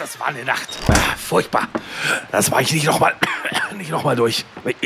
[0.00, 0.68] das war eine Nacht.
[0.88, 1.68] Ah, furchtbar.
[2.32, 3.14] Das war ich nicht nochmal
[3.90, 4.44] noch durch.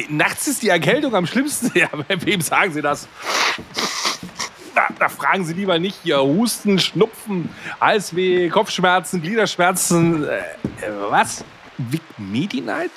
[0.09, 1.71] Nachts ist die Erkältung am schlimmsten.
[1.75, 3.09] Ja, wem sagen Sie das?
[4.75, 7.49] Da, da, fragen Sie lieber nicht hier Husten, Schnupfen,
[7.81, 10.25] Halsweh, Kopfschmerzen, Gliederschmerzen.
[10.25, 10.43] Äh,
[11.11, 11.45] was?
[11.79, 12.91] Vic Medi-Night?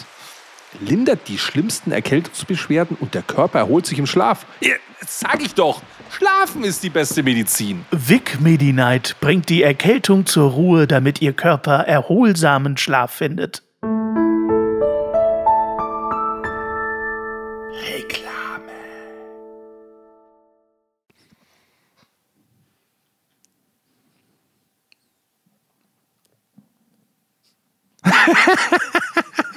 [0.79, 4.45] Lindert die schlimmsten Erkältungsbeschwerden und der Körper erholt sich im Schlaf.
[4.61, 5.81] Ja, das sag ich doch.
[6.09, 7.85] Schlafen ist die beste Medizin.
[7.91, 13.63] Vic Medi-Night bringt die Erkältung zur Ruhe, damit Ihr Körper erholsamen Schlaf findet.
[17.73, 18.71] Reklame.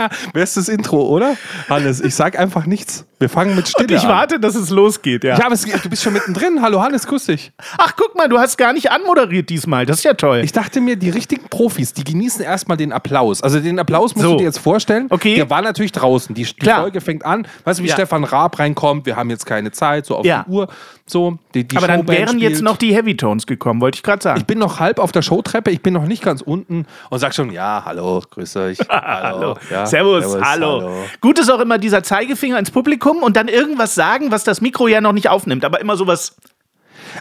[0.32, 1.36] Bestes Intro, oder?
[1.68, 3.04] Hannes, ich sag einfach nichts.
[3.18, 4.08] Wir fangen mit Stille Und ich an.
[4.08, 5.36] warte, dass es losgeht, ja.
[5.36, 6.62] Ja, aber es, du bist schon mittendrin.
[6.62, 7.52] Hallo Hannes, grüß dich.
[7.76, 9.84] Ach, guck mal, du hast gar nicht anmoderiert diesmal.
[9.84, 10.40] Das ist ja toll.
[10.42, 13.42] Ich dachte mir, die richtigen Profis, die genießen erstmal den Applaus.
[13.42, 14.32] Also den Applaus musst So.
[14.32, 15.06] du dir jetzt vorstellen.
[15.10, 15.34] Okay.
[15.34, 16.34] Der war natürlich draußen.
[16.34, 16.70] Die, die.
[16.70, 17.46] Folge fängt an.
[17.64, 17.94] Weißt du, wie Ja.
[17.94, 19.04] Stefan Raab reinkommt?
[19.04, 20.44] Wir haben jetzt keine Zeit, so auf Ja.
[20.48, 20.68] die Uhr.
[21.06, 22.64] So, die, die Aber dann Showband wären jetzt spielt.
[22.64, 24.38] noch die Heavy Tones gekommen, wollte ich gerade sagen.
[24.40, 27.34] Ich bin noch halb auf der Showtreppe, ich bin noch nicht ganz unten und sag
[27.34, 28.78] schon, ja, hallo, grüß euch.
[28.88, 29.56] Hallo.
[29.70, 30.90] Ja, Servus, hallo.
[31.20, 34.88] Gut ist auch immer dieser Zeigefinger ins Publikum und dann irgendwas sagen, was das Mikro
[34.88, 36.36] ja noch nicht aufnimmt, aber immer sowas.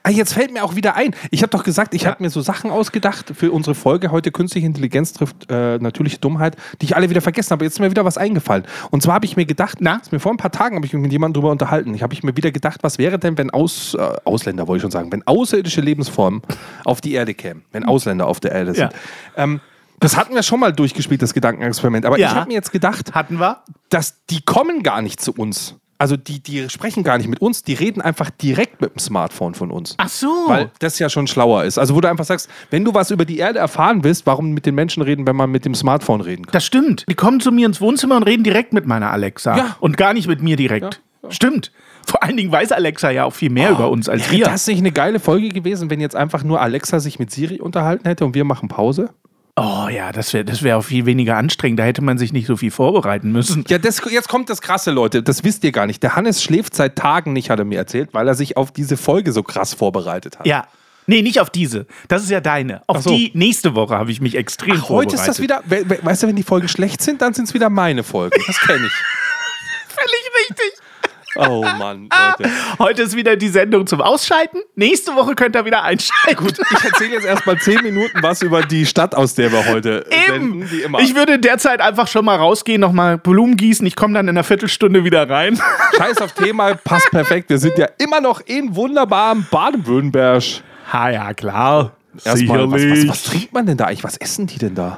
[0.03, 1.15] Ah, jetzt fällt mir auch wieder ein.
[1.31, 4.31] Ich habe doch gesagt, ich habe mir so Sachen ausgedacht für unsere Folge heute.
[4.31, 7.65] Künstliche Intelligenz trifft äh, natürliche Dummheit, die ich alle wieder vergessen habe.
[7.65, 8.65] Jetzt ist mir wieder was eingefallen.
[8.91, 11.01] Und zwar habe ich mir gedacht, na, mir vor ein paar Tagen habe ich mich
[11.01, 11.93] mit jemandem drüber unterhalten.
[11.93, 14.81] Ich habe ich mir wieder gedacht, was wäre denn, wenn Aus, äh, Ausländer, wollte ich
[14.83, 16.41] schon sagen, wenn außerirdische Lebensformen
[16.85, 18.91] auf die Erde kämen, wenn Ausländer auf der Erde sind.
[18.91, 19.43] Ja.
[19.43, 19.59] Ähm,
[19.99, 22.05] das hatten wir schon mal durchgespielt, das Gedankenexperiment.
[22.05, 22.27] Aber Ja.
[22.29, 23.63] ich habe mir jetzt gedacht, Hatten wir?
[23.89, 25.75] dass die kommen gar nicht zu uns.
[26.01, 29.53] Also die, die sprechen gar nicht mit uns, die reden einfach direkt mit dem Smartphone
[29.53, 29.95] von uns.
[29.97, 30.45] Ach so.
[30.47, 31.77] Weil das ja schon schlauer ist.
[31.77, 34.65] Also wo du einfach sagst, wenn du was über die Erde erfahren willst, warum mit
[34.65, 36.53] den Menschen reden, wenn man mit dem Smartphone reden kann?
[36.53, 37.03] Das stimmt.
[37.09, 39.57] Die kommen zu mir ins Wohnzimmer und reden direkt mit meiner Alexa.
[39.57, 39.75] Ja.
[39.81, 41.01] Und gar nicht mit mir direkt.
[41.27, 41.73] Stimmt.
[42.07, 44.45] Vor allen Dingen weiß Alexa ja auch viel mehr über uns als Wäre wir.
[44.45, 48.07] das nicht eine geile Folge gewesen, wenn jetzt einfach nur Alexa sich mit Siri unterhalten
[48.07, 49.09] hätte und wir machen Pause?
[49.61, 51.79] Oh ja, das wäre das wär auch viel weniger anstrengend.
[51.79, 53.65] Da hätte man sich nicht so viel vorbereiten müssen.
[53.67, 55.21] Ja, das, jetzt kommt das Krasse, Leute.
[55.21, 56.01] Das wisst ihr gar nicht.
[56.03, 58.95] Der Hannes schläft seit Tagen nicht, hat er mir erzählt, weil er sich auf diese
[58.97, 60.47] Folge so krass vorbereitet hat.
[60.47, 60.67] Ja.
[61.07, 61.87] Nee, nicht auf diese.
[62.07, 62.83] Das ist ja deine.
[62.87, 63.09] Auf so.
[63.09, 65.71] die nächste Woche habe ich mich extrem Ach, heute ist das vorbereitet.
[65.71, 68.03] wieder, we- we- weißt du, wenn die Folgen schlecht sind, dann sind es wieder meine
[68.03, 68.39] Folgen.
[68.45, 68.93] Das kenne ich.
[69.87, 70.79] Völlig richtig.
[71.39, 72.51] Oh Mann, Leute.
[72.79, 74.57] Heute ist wieder die Sendung zum Ausschalten.
[74.75, 76.35] Nächste Woche könnt ihr wieder einschalten.
[76.35, 80.05] Gut, Ich erzähle jetzt erstmal zehn Minuten was über die Stadt, aus der wir heute
[80.09, 80.25] Eben.
[80.27, 80.99] senden, wie immer.
[80.99, 83.85] Ich würde derzeit einfach schon mal rausgehen, nochmal Blumen gießen.
[83.87, 85.59] Ich komme dann in einer Viertelstunde wieder rein.
[85.97, 87.49] Scheiß auf Thema, passt perfekt.
[87.49, 90.43] Wir sind ja immer noch in wunderbarem Baden-Württemberg.
[90.91, 91.93] Ha, ja, klar.
[92.23, 94.03] Erstmal, was, was, was trinkt man denn da eigentlich?
[94.03, 94.97] Was essen die denn da?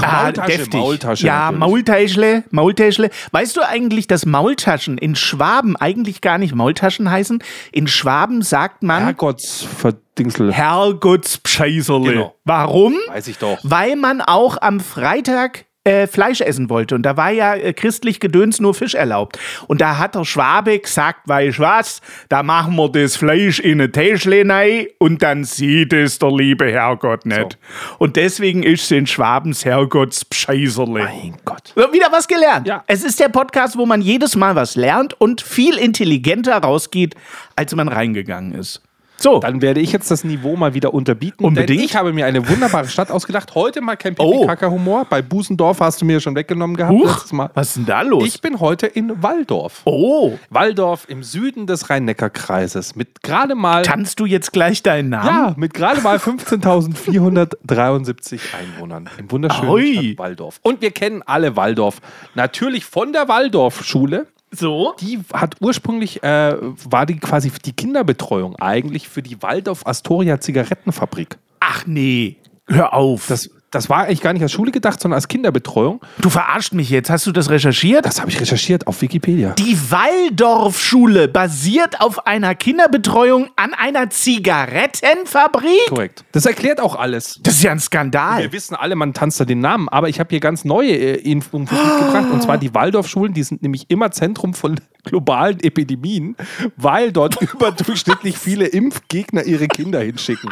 [0.00, 0.80] Ach, Ah, Maultasche, deftig.
[0.80, 1.26] Maultasche.
[1.26, 1.58] Ja, natürlich.
[1.60, 3.10] Maultäschle, Maultäschle.
[3.32, 7.42] Weißt du eigentlich, dass Maultaschen in Schwaben eigentlich gar nicht Maultaschen heißen?
[7.72, 10.52] In Schwaben sagt man Herrgottsverdingsel.
[10.52, 12.12] Herrgottspscheißerle.
[12.12, 12.34] Genau.
[12.44, 12.94] Warum?
[13.08, 13.58] Weiß ich doch.
[13.62, 16.94] Weil man auch am Freitag äh, Fleisch essen wollte.
[16.94, 19.38] Und da war ja äh, christlich Gedöns nur Fisch erlaubt.
[19.66, 23.90] Und da hat der Schwabe gesagt, weißt was, da machen wir das Fleisch in eine
[23.90, 27.58] Täschle rein und dann sieht es der liebe Herrgott nicht.
[27.98, 31.04] Und deswegen ist es in Schwabens Herrgottspscheißerle.
[31.04, 31.72] Mein Gott.
[31.74, 32.66] So, Wieder was gelernt.
[32.66, 32.84] Ja.
[32.86, 37.14] Es ist der Podcast, wo man jedes Mal was lernt und viel intelligenter rausgeht,
[37.56, 38.82] als man reingegangen ist.
[39.20, 39.40] So.
[39.40, 41.44] Dann werde ich jetzt das Niveau mal wieder unterbieten.
[41.44, 41.80] Unbedingt.
[41.82, 43.54] Ich habe mir eine wunderbare Stadt ausgedacht.
[43.56, 44.30] Heute mal kein Oh.
[44.32, 45.06] Pipi-Kaka-Humor.
[45.10, 47.24] Bei Busendorf hast du mir schon weggenommen gehabt Huch,
[47.54, 48.24] was ist denn da los?
[48.26, 49.80] Ich bin heute in Waldorf.
[49.84, 55.26] oh, Waldorf im Süden des Rhein-Neckar-Kreises mit gerade mal kannst du jetzt gleich deinen Namen?
[55.28, 59.94] ja, mit gerade mal 15.473 Einwohnern im wunderschönen.
[60.04, 60.60] Stadt Waldorf.
[60.62, 62.00] Und wir kennen alle Waldorf.
[62.34, 64.26] Natürlich von der Waldorfschule.
[64.50, 64.94] So?
[65.00, 71.38] Die hat ursprünglich, äh, war die quasi die Kinderbetreuung eigentlich für die Waldorf Astoria Zigarettenfabrik.
[71.60, 72.36] Ach nee,
[72.66, 73.26] hör auf.
[73.26, 76.00] Das, das war eigentlich gar nicht als Schule gedacht, sondern als Kinderbetreuung.
[76.18, 77.10] du verarscht mich jetzt.
[77.10, 78.06] Hast du das recherchiert?
[78.06, 79.50] Das habe ich recherchiert auf Wikipedia.
[79.58, 85.88] Die Waldorfschule basiert auf einer Kinderbetreuung an einer Zigarettenfabrik?
[85.88, 86.24] Korrekt.
[86.32, 87.40] Das erklärt auch alles.
[87.42, 88.42] Das ist ja ein Skandal.
[88.42, 91.14] Wir wissen alle, man tanzt da den Namen, aber ich habe hier ganz neue äh,
[91.16, 92.30] Infos mitgebracht.
[92.32, 96.36] Und zwar die Waldorfschulen, die sind nämlich immer Zentrum von globalen Epidemien,
[96.76, 100.50] weil dort überdurchschnittlich viele Impfgegner ihre Kinder hinschicken.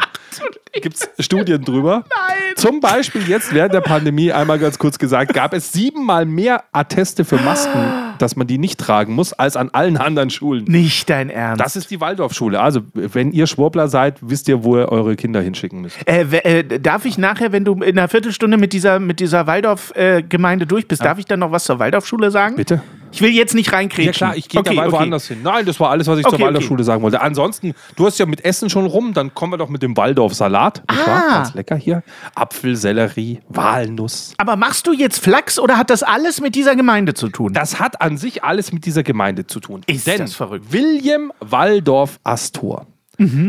[0.81, 2.03] Gibt es Studien drüber.
[2.15, 2.55] Nein.
[2.55, 7.25] Zum Beispiel jetzt während der Pandemie, einmal ganz kurz gesagt, gab es siebenmal mehr Atteste
[7.25, 7.79] für Masken,
[8.19, 10.65] dass man die nicht tragen muss, als an allen anderen Schulen.
[10.65, 11.63] Nicht dein Ernst.
[11.63, 12.59] Das ist die Waldorfschule.
[12.59, 15.97] Also, wenn ihr Schwurbler seid, wisst ihr, wo ihr eure Kinder hinschicken müsst.
[16.05, 20.65] Äh, äh, darf ich nachher, wenn du in einer Viertelstunde mit dieser, mit dieser Waldorf-Gemeinde
[20.65, 22.55] durch bist, darf ich dann noch was zur Waldorfschule sagen?
[22.55, 22.81] Bitte?
[23.11, 24.11] Ich will jetzt nicht reinkriegen.
[24.11, 25.39] Ja klar, ich gehe dabei woanders hin.
[25.43, 27.21] Nein, das war alles, was ich zur Okay, Waldorfschule sagen wollte.
[27.21, 30.83] Ansonsten, du hast ja mit Essen schon rum, dann kommen wir doch mit dem Waldorf-Salat.
[30.87, 30.95] Ah.
[31.43, 32.03] Ganz lecker hier.
[32.35, 34.33] Apfel, Sellerie, Walnuss.
[34.37, 37.53] Aber machst du jetzt Flachs oder hat das alles mit dieser Gemeinde zu tun?
[37.53, 39.81] Das hat an sich alles mit dieser Gemeinde zu tun.
[39.87, 40.71] Ist Denn das verrückt.
[40.71, 42.87] William Waldorf Astor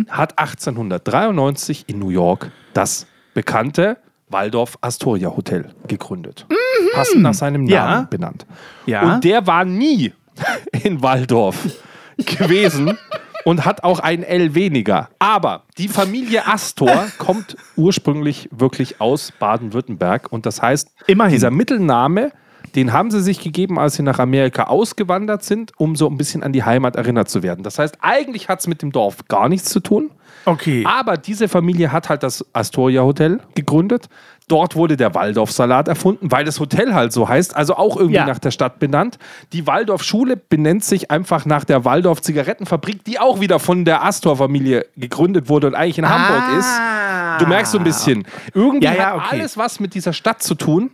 [0.08, 3.98] hat 1893 in New York das bekannte
[4.30, 6.46] Waldorf Astoria Hotel gegründet.
[6.94, 8.06] Passend nach seinem Namen Ja.
[8.10, 8.46] benannt.
[8.86, 9.14] Ja.
[9.14, 10.12] Und der war nie
[10.82, 11.56] in Waldorf
[12.16, 12.96] gewesen
[13.44, 15.08] und hat auch ein L weniger.
[15.18, 21.32] Aber die Familie Astor kommt ursprünglich wirklich aus Baden-Württemberg und das heißt, Immerhin.
[21.34, 22.32] dieser Mittelname,
[22.74, 26.42] den haben sie sich gegeben, als sie nach Amerika ausgewandert sind, um so ein bisschen
[26.42, 27.62] an die Heimat erinnert zu werden.
[27.62, 30.10] Das heißt, eigentlich hat es mit dem Dorf gar nichts zu tun.
[30.48, 30.84] Okay.
[30.86, 34.08] Aber diese Familie hat halt das Astoria Hotel gegründet.
[34.48, 38.24] Dort wurde der Waldorf-Salat erfunden, weil das Hotel halt so heißt, also auch irgendwie Ja.
[38.26, 39.18] nach der Stadt benannt.
[39.52, 45.50] Die Waldorf-Schule benennt sich einfach nach der Waldorf-Zigarettenfabrik, die auch wieder von der Astor-Familie gegründet
[45.50, 47.40] wurde und eigentlich in Hamburg ist.
[47.40, 49.26] Du merkst so ein bisschen, irgendwie Ja, ja, hat okay.
[49.32, 50.90] alles was mit dieser Stadt zu tun.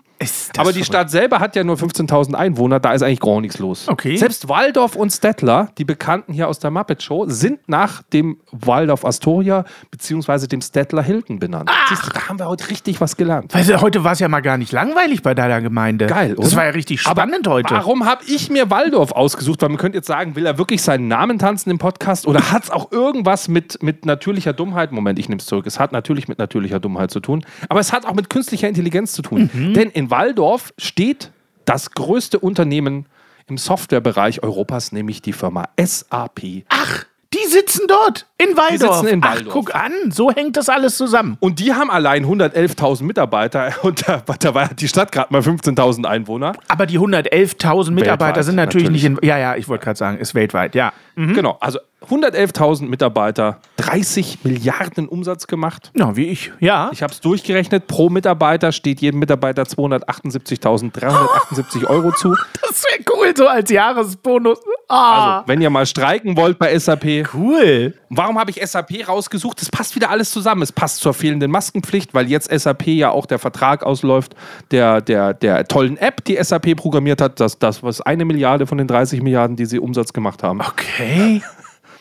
[0.57, 0.87] Aber die verrückt.
[0.87, 3.89] Stadt selber hat ja nur 15.000 Einwohner, da ist eigentlich gar nichts los.
[3.89, 4.17] Okay.
[4.17, 9.05] Selbst Waldorf und Stettler, die Bekannten hier aus der Muppet Show, sind nach dem Waldorf
[9.05, 10.47] Astoria bzw.
[10.47, 11.71] dem Stettler Hilton benannt.
[11.89, 13.55] Siehst du, da haben wir heute richtig was gelernt.
[13.55, 16.07] Weißt du, heute war es ja mal gar nicht langweilig bei deiner Gemeinde.
[16.07, 16.57] Geil, Das oder?
[16.57, 17.75] war ja richtig spannend heute.
[17.75, 19.63] Warum habe ich mir Waldorf ausgesucht?
[19.63, 22.65] Weil man könnte jetzt sagen, will er wirklich seinen Namen tanzen im Podcast oder hat
[22.65, 24.93] es auch irgendwas mit, mit natürlicher Dummheit?
[24.93, 25.67] Moment, ich nehme es zurück.
[25.67, 29.13] Es hat natürlich mit natürlicher Dummheit zu tun, aber es hat auch mit künstlicher Intelligenz
[29.13, 29.51] zu tun.
[29.53, 29.75] Mhm.
[29.75, 31.33] Denn in Waldorf steht
[31.65, 33.07] das größte Unternehmen
[33.49, 36.63] im Softwarebereich Europas, nämlich die Firma SAP.
[36.69, 39.01] Ach, die sitzen dort in Waldorf.
[39.01, 39.53] sitzen in Ach, Waldorf.
[39.53, 41.37] guck an, so hängt das alles zusammen.
[41.41, 46.05] Und die haben allein 111.000 Mitarbeiter und da, dabei hat die Stadt gerade mal 15.000
[46.05, 46.53] Einwohner.
[46.69, 49.11] Aber die 111.000 Mitarbeiter Weltweit, sind natürlich, natürlich.
[49.11, 49.29] nicht in.
[49.29, 50.93] Ja, ja, ich wollte gerade sagen, ist weltweit, ja.
[51.17, 51.81] Genau, also
[52.11, 55.91] 111.000 Mitarbeiter, 30 Milliarden Umsatz gemacht.
[55.97, 56.53] Ja, wie ich.
[56.61, 56.91] Ja.
[56.93, 57.87] Ich habe es durchgerechnet.
[57.87, 62.35] Pro Mitarbeiter steht jedem Mitarbeiter 278.378 Euro zu.
[62.63, 64.59] Das wäre cool, so als Jahresbonus.
[64.89, 67.27] Ah, Also, wenn ihr mal streiken wollt bei SAP.
[67.35, 67.95] cool.
[68.11, 69.61] Warum habe ich SAP rausgesucht?
[69.61, 70.63] Das passt wieder alles zusammen.
[70.63, 74.35] Es passt zur fehlenden Maskenpflicht, weil jetzt SAP ja auch der Vertrag ausläuft,
[74.71, 77.41] der, der, der tollen App, die SAP programmiert hat.
[77.41, 80.61] Das, das was eine Milliarde von den 30 Milliarden, die sie Umsatz gemacht haben.
[80.61, 81.43] Okay.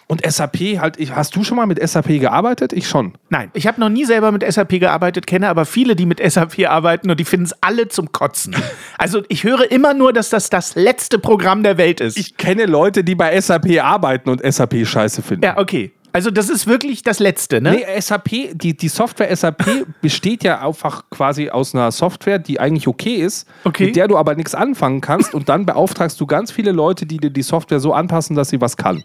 [0.08, 2.74] Und SAP, halt, ich, hast du schon mal mit SAP gearbeitet?
[2.74, 3.14] Ich schon.
[3.30, 6.68] Nein, ich habe noch nie selber mit SAP gearbeitet, kenne aber viele, die mit SAP
[6.68, 8.56] arbeiten und die finden es alle zum Kotzen.
[8.98, 12.18] Also ich höre immer nur, dass das das letzte Programm der Welt ist.
[12.18, 15.44] Ich kenne Leute, die bei SAP arbeiten und SAP scheiße finden.
[15.44, 15.92] ja, okay.
[16.14, 17.72] Also das ist wirklich das letzte, ne?
[17.72, 19.66] Nee, SAP, die, die Software SAP
[20.02, 23.88] besteht ja einfach quasi aus einer Software, die eigentlich okay ist, Okay.
[23.88, 27.18] mit der du aber nichts anfangen kannst und dann beauftragst du ganz viele Leute, die
[27.18, 29.04] dir die Software so anpassen, dass sie was kann.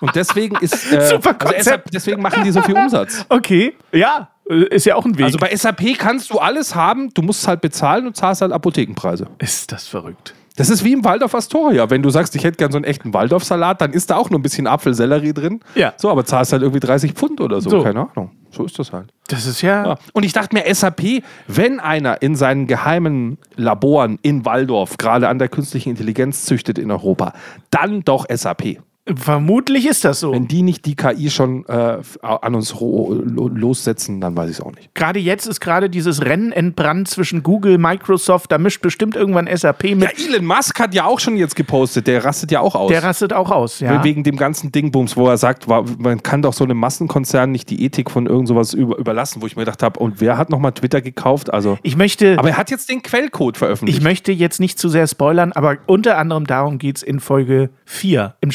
[0.00, 1.64] Und deswegen ist äh, Super also Konzept.
[1.64, 3.24] SAP, deswegen machen die so viel Umsatz.
[3.30, 4.28] Okay, ja,
[4.70, 5.26] ist ja auch ein Weg.
[5.26, 9.28] Also bei SAP kannst du alles haben, du musst halt bezahlen und zahlst halt Apothekenpreise.
[9.38, 10.34] ist das verrückt.
[10.56, 11.88] Das ist wie im Waldorf Astoria.
[11.90, 14.38] Wenn du sagst, ich hätte gern so einen echten Waldorf-Salat, dann ist da auch nur
[14.38, 15.60] ein bisschen Apfelsellerie drin.
[15.74, 15.94] Ja.
[15.96, 17.70] So, aber zahlst halt irgendwie 30 Pfund oder so.
[17.70, 17.82] So.
[17.82, 18.32] Keine Ahnung.
[18.50, 19.12] So ist das halt.
[19.28, 19.86] Das ist ja.
[19.86, 19.98] Ja.
[20.12, 25.38] Und ich dachte mir, SAP, wenn einer in seinen geheimen Laboren in Waldorf gerade an
[25.38, 27.32] der künstlichen Intelligenz züchtet in Europa,
[27.70, 28.80] dann doch SAP.
[29.16, 30.32] Vermutlich ist das so.
[30.32, 34.72] Wenn die nicht die KI schon äh, an uns lossetzen, dann weiß ich es auch
[34.72, 34.94] nicht.
[34.94, 39.84] Gerade jetzt ist gerade dieses Rennen entbrannt zwischen Google, Microsoft, da mischt bestimmt irgendwann SAP
[39.84, 40.28] Ja, mit.
[40.28, 42.90] Elon Musk hat ja auch schon jetzt gepostet, der rastet ja auch aus.
[42.90, 44.02] Der rastet auch aus, ja.
[44.04, 47.84] Wegen dem ganzen Dingbums, wo er sagt, man kann doch so einem Massenkonzern nicht die
[47.84, 50.72] Ethik von irgend sowas über, überlassen, wo ich mir gedacht habe, und wer hat nochmal
[50.72, 51.52] Twitter gekauft?
[51.52, 53.98] Also, Ich möchte, aber er hat jetzt den Quellcode veröffentlicht.
[53.98, 57.70] ich möchte jetzt nicht zu sehr spoilern, aber unter anderem darum geht es in Folge
[57.84, 58.50] 4 im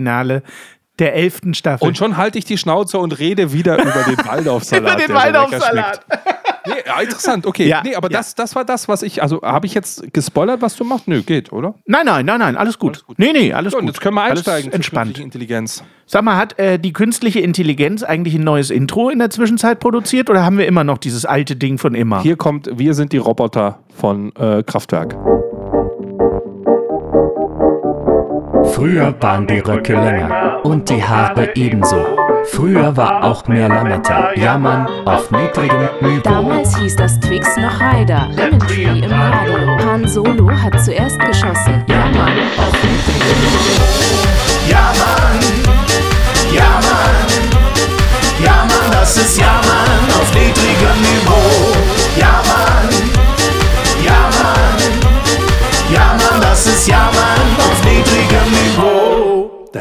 [0.00, 0.42] Staffelfinale
[1.00, 1.40] der 11.
[1.54, 1.88] Staffel.
[1.88, 4.94] und schon halte ich die Schnauze und rede wieder über den Waldorfsalat.
[4.94, 6.00] Über den Waldorfsalat.
[6.66, 7.66] Nee, ja, interessant, okay.
[7.66, 8.18] Ja, nee, aber ja.
[8.18, 9.20] das, das war das, was ich.
[9.20, 11.08] Also, habe ich jetzt gespoilert, was du machst?
[11.08, 11.74] Nö, geht, oder?
[11.84, 13.04] Nein, nein, nein, nein, alles gut.
[13.16, 13.82] Nee, nee, alles So, gut.
[13.82, 14.70] und jetzt können wir Alles einsteigen.
[14.70, 15.18] zur Entspannt.
[15.18, 15.82] Intelligenz.
[16.06, 20.30] Sag mal, hat äh, die künstliche Intelligenz eigentlich ein neues Intro in der Zwischenzeit produziert
[20.30, 22.22] oder haben wir immer noch dieses alte Ding von immer?
[22.22, 25.16] Hier kommt, wir sind die Roboter von äh, Kraftwerk.
[28.74, 32.04] Früher waren die Röcke länger und die Haare ebenso.
[32.46, 34.34] Früher war auch mehr Lametta.
[34.34, 36.20] Jammern auf niedrigem Niveau.
[36.24, 38.28] Damals hieß das Twix noch Ryder.
[38.34, 39.78] Lemon Tree im Radio.
[39.86, 41.84] Han Solo hat zuerst geschossen.
[41.86, 44.68] Ja, Mann, auf niedrigem Niveau.
[44.68, 45.38] Ja, Mann.
[46.52, 48.44] Ja, Mann.
[48.44, 51.73] Ja, Mann, das ist Ja, Mann auf niedrigem Niveau.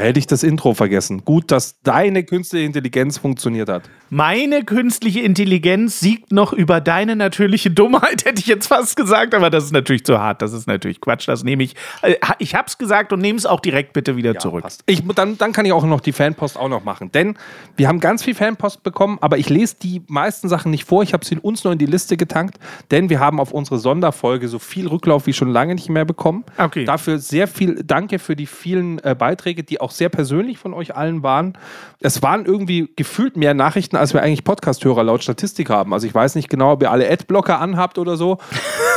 [0.04, 1.24] Hätte ich das Intro vergessen.
[1.26, 3.84] Gut, dass deine künstliche Intelligenz funktioniert hat.
[4.10, 9.50] Meine künstliche Intelligenz siegt noch über deine natürliche Dummheit, hätte ich jetzt fast gesagt, aber
[9.50, 10.42] das ist natürlich zu hart.
[10.42, 11.28] Das ist natürlich Quatsch.
[11.28, 11.76] Das nehme ich.
[12.04, 14.64] äh, Ich hab's gesagt und nehme es auch direkt bitte wieder zurück.
[14.64, 14.84] Passt.
[14.86, 17.12] Ich, dann, dann kann ich auch noch die Fanpost auch noch machen.
[17.12, 17.36] Denn
[17.76, 21.02] wir haben ganz viel Fanpost bekommen, aber ich lese die meisten Sachen nicht vor.
[21.04, 22.60] Ich habe sie uns nur in die Liste getankt,
[22.92, 26.44] denn wir haben auf unsere Sonderfolge so viel Rücklauf wie schon lange nicht mehr bekommen.
[26.58, 26.86] Okay.
[26.86, 30.96] Dafür sehr viel Danke für die vielen äh, Beiträge, die auch sehr persönlich von euch
[30.96, 31.58] allen waren.
[32.00, 35.94] Es waren irgendwie gefühlt mehr Nachrichten, als wir eigentlich Podcast-Hörer laut Statistik haben.
[35.94, 38.38] Also ich weiß nicht genau, ob ihr alle Adblocker anhabt oder so.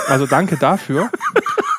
[0.08, 1.10] Also danke dafür.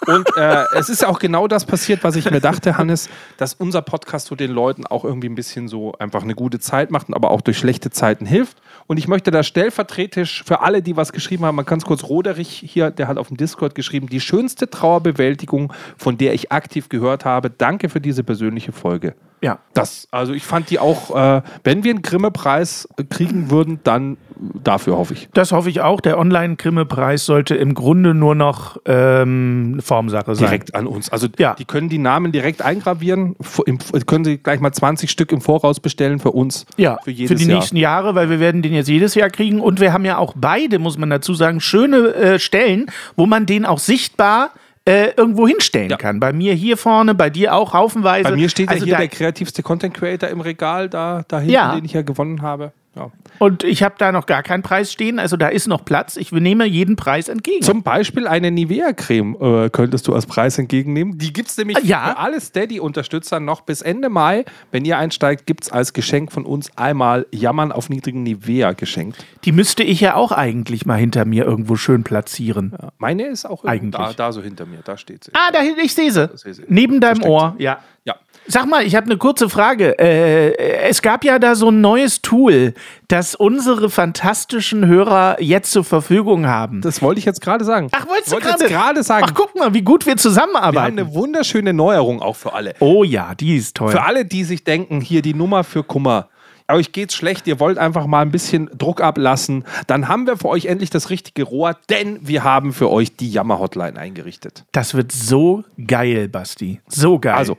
[0.07, 3.53] Und äh, es ist ja auch genau das passiert, was ich mir dachte, Hannes, dass
[3.53, 7.07] unser Podcast so den Leuten auch irgendwie ein bisschen so einfach eine gute Zeit macht,
[7.11, 8.57] aber auch durch schlechte Zeiten hilft.
[8.87, 12.63] Und ich möchte da stellvertretend für alle, die was geschrieben haben, kann es kurz Roderich
[12.65, 17.25] hier, der hat auf dem Discord geschrieben, die schönste Trauerbewältigung, von der ich aktiv gehört
[17.25, 17.49] habe.
[17.49, 19.13] Danke für diese persönliche Folge.
[19.41, 19.59] Ja.
[19.75, 24.17] Das, also ich fand die auch, äh, wenn wir einen Grimme-Preis kriegen würden, dann
[24.63, 25.29] dafür hoffe ich.
[25.33, 26.01] Das hoffe ich auch.
[26.01, 30.45] Der Online-Grimme-Preis sollte im Grunde nur noch ähm, eine Formsache sein.
[30.45, 31.09] direkt an uns.
[31.11, 31.53] Also Ja.
[31.53, 33.77] die können die Namen direkt eingravieren, im-
[34.07, 36.65] können sie gleich mal 20 Stück im Voraus bestellen für uns.
[36.77, 37.59] Ja, für für, jedes die Jahr.
[37.59, 39.59] nächsten Jahre, weil wir werden den jetzt jedes Jahr kriegen.
[39.59, 43.45] Und wir haben ja auch beide, muss man dazu sagen, schöne äh, Stellen, wo man
[43.45, 44.49] den auch sichtbar
[44.87, 45.97] äh, irgendwo hinstellen Ja.
[45.97, 46.19] kann.
[46.19, 48.29] Bei mir hier vorne, bei dir auch haufenweise.
[48.29, 51.53] Bei mir steht also ja hier der kreativste Content Creator im Regal da, da hinten,
[51.53, 51.75] Ja.
[51.75, 52.71] den ich ja gewonnen habe.
[52.97, 53.11] Ja.
[53.39, 56.17] Und ich habe da noch gar keinen Preis stehen, also da ist noch Platz.
[56.17, 57.61] Ich nehme jeden Preis entgegen.
[57.61, 61.19] Zum Beispiel eine Nivea-Creme äh, könntest du als Preis entgegennehmen.
[61.19, 62.09] Die gibt es nämlich Ah, ja.
[62.09, 64.43] für alle Steady-Unterstützer noch bis Ende Mai.
[64.71, 69.23] Wenn ihr einsteigt, gibt es als Geschenk von uns einmal Jammern auf niedrigen Nivea geschenkt.
[69.45, 72.73] Die müsste ich ja auch eigentlich mal hinter mir irgendwo schön platzieren.
[72.97, 73.91] Meine ist auch Eigentlich.
[74.01, 75.31] Da, da so hinter mir, da steht sie.
[75.35, 76.29] Ah, da ich sehe sie.
[76.33, 76.63] sehe sie.
[76.67, 77.29] Neben deinem Versteckt.
[77.29, 77.79] Ohr, ja.
[78.05, 78.15] Ja.
[78.47, 79.97] Sag mal, ich habe eine kurze Frage.
[79.99, 82.73] Äh, es gab ja da so ein neues Tool,
[83.07, 86.81] das unsere fantastischen Hörer jetzt zur Verfügung haben.
[86.81, 87.89] Das wollte ich jetzt gerade sagen.
[87.91, 88.67] Ach, wolltest du wollte gerade?
[88.67, 89.25] gerade sagen.
[89.29, 90.99] Ach, guck mal, wie gut wir wir haben zusammenarbeiten.
[90.99, 92.73] eine wunderschöne Neuerung auch für alle.
[92.79, 93.91] oh ja, die ist toll.
[93.91, 96.29] Für alle, die sich denken, hier die Nummer für Kummer.
[96.69, 99.63] Euch geht's schlecht, ihr wollt einfach mal ein bisschen Druck ablassen.
[99.87, 103.31] Dann haben wir für euch endlich das richtige Rohr, denn wir haben für euch die
[103.31, 104.65] Jammer-Hotline eingerichtet.
[104.73, 106.81] Das wird so geil, Basti.
[106.89, 107.35] So geil.
[107.35, 107.57] Also,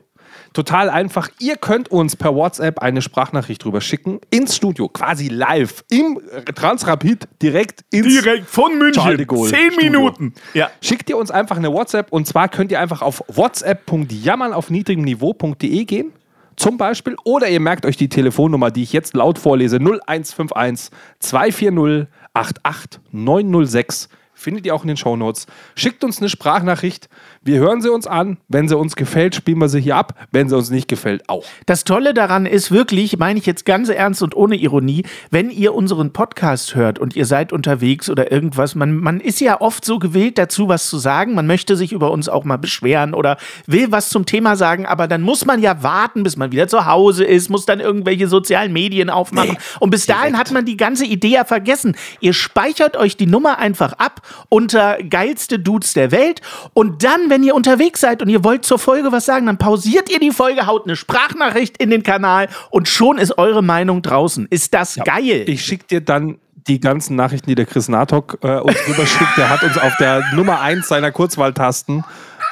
[0.53, 1.29] total einfach.
[1.39, 6.21] Ihr könnt uns per WhatsApp eine Sprachnachricht drüber schicken, ins Studio, quasi live, im
[6.55, 9.27] Transrapid, direkt ins direkt von München.
[9.49, 9.69] Zehn.
[9.79, 10.35] Minuten.
[10.55, 10.71] Ja.
[10.81, 15.05] Schickt ihr uns einfach eine WhatsApp und zwar könnt ihr einfach auf whatsapp.jammern auf niedrigem
[15.05, 16.13] Niveau.de gehen.
[16.57, 17.17] Zum Beispiel.
[17.25, 20.91] Oder ihr merkt euch die Telefonnummer, die ich jetzt laut vorlese: 0151
[21.21, 24.09] 240 88906.
[24.39, 25.47] Findet ihr auch in den Shownotes.
[25.75, 27.09] Schickt uns eine Sprachnachricht.
[27.43, 28.37] Wir hören sie uns an.
[28.47, 30.15] Wenn sie uns gefällt, spielen wir sie hier ab.
[30.31, 31.45] Wenn sie uns nicht gefällt, auch.
[31.67, 35.75] Das Tolle daran ist wirklich, meine ich jetzt ganz ernst und ohne Ironie, wenn ihr
[35.75, 39.99] unseren Podcast hört und ihr seid unterwegs oder irgendwas, man, man ist ja oft so
[39.99, 41.35] gewillt dazu, was zu sagen.
[41.35, 45.09] Man möchte sich über uns auch mal beschweren oder will was zum Thema sagen, aber
[45.09, 48.73] dann muss man ja warten, bis man wieder zu Hause ist, muss dann irgendwelche sozialen
[48.73, 49.59] Medien aufmachen.
[49.81, 51.97] und bis dahin hat man die ganze Idee ja vergessen.
[52.21, 56.41] Ihr speichert euch die Nummer einfach ab unter geilste Dudes der Welt
[56.75, 60.11] und dann, wenn ihr unterwegs seid und ihr wollt zur Folge was sagen, dann pausiert
[60.11, 64.47] ihr die Folge, haut eine Sprachnachricht in den Kanal und schon ist eure Meinung draußen.
[64.51, 65.45] Ist das geil?
[65.47, 69.37] Ich schicke dir dann die ganzen Nachrichten, die der Chris Natok äh, uns rüberschickt.
[69.37, 72.05] Der hat uns auf der Nummer 1 seiner Kurzwahltasten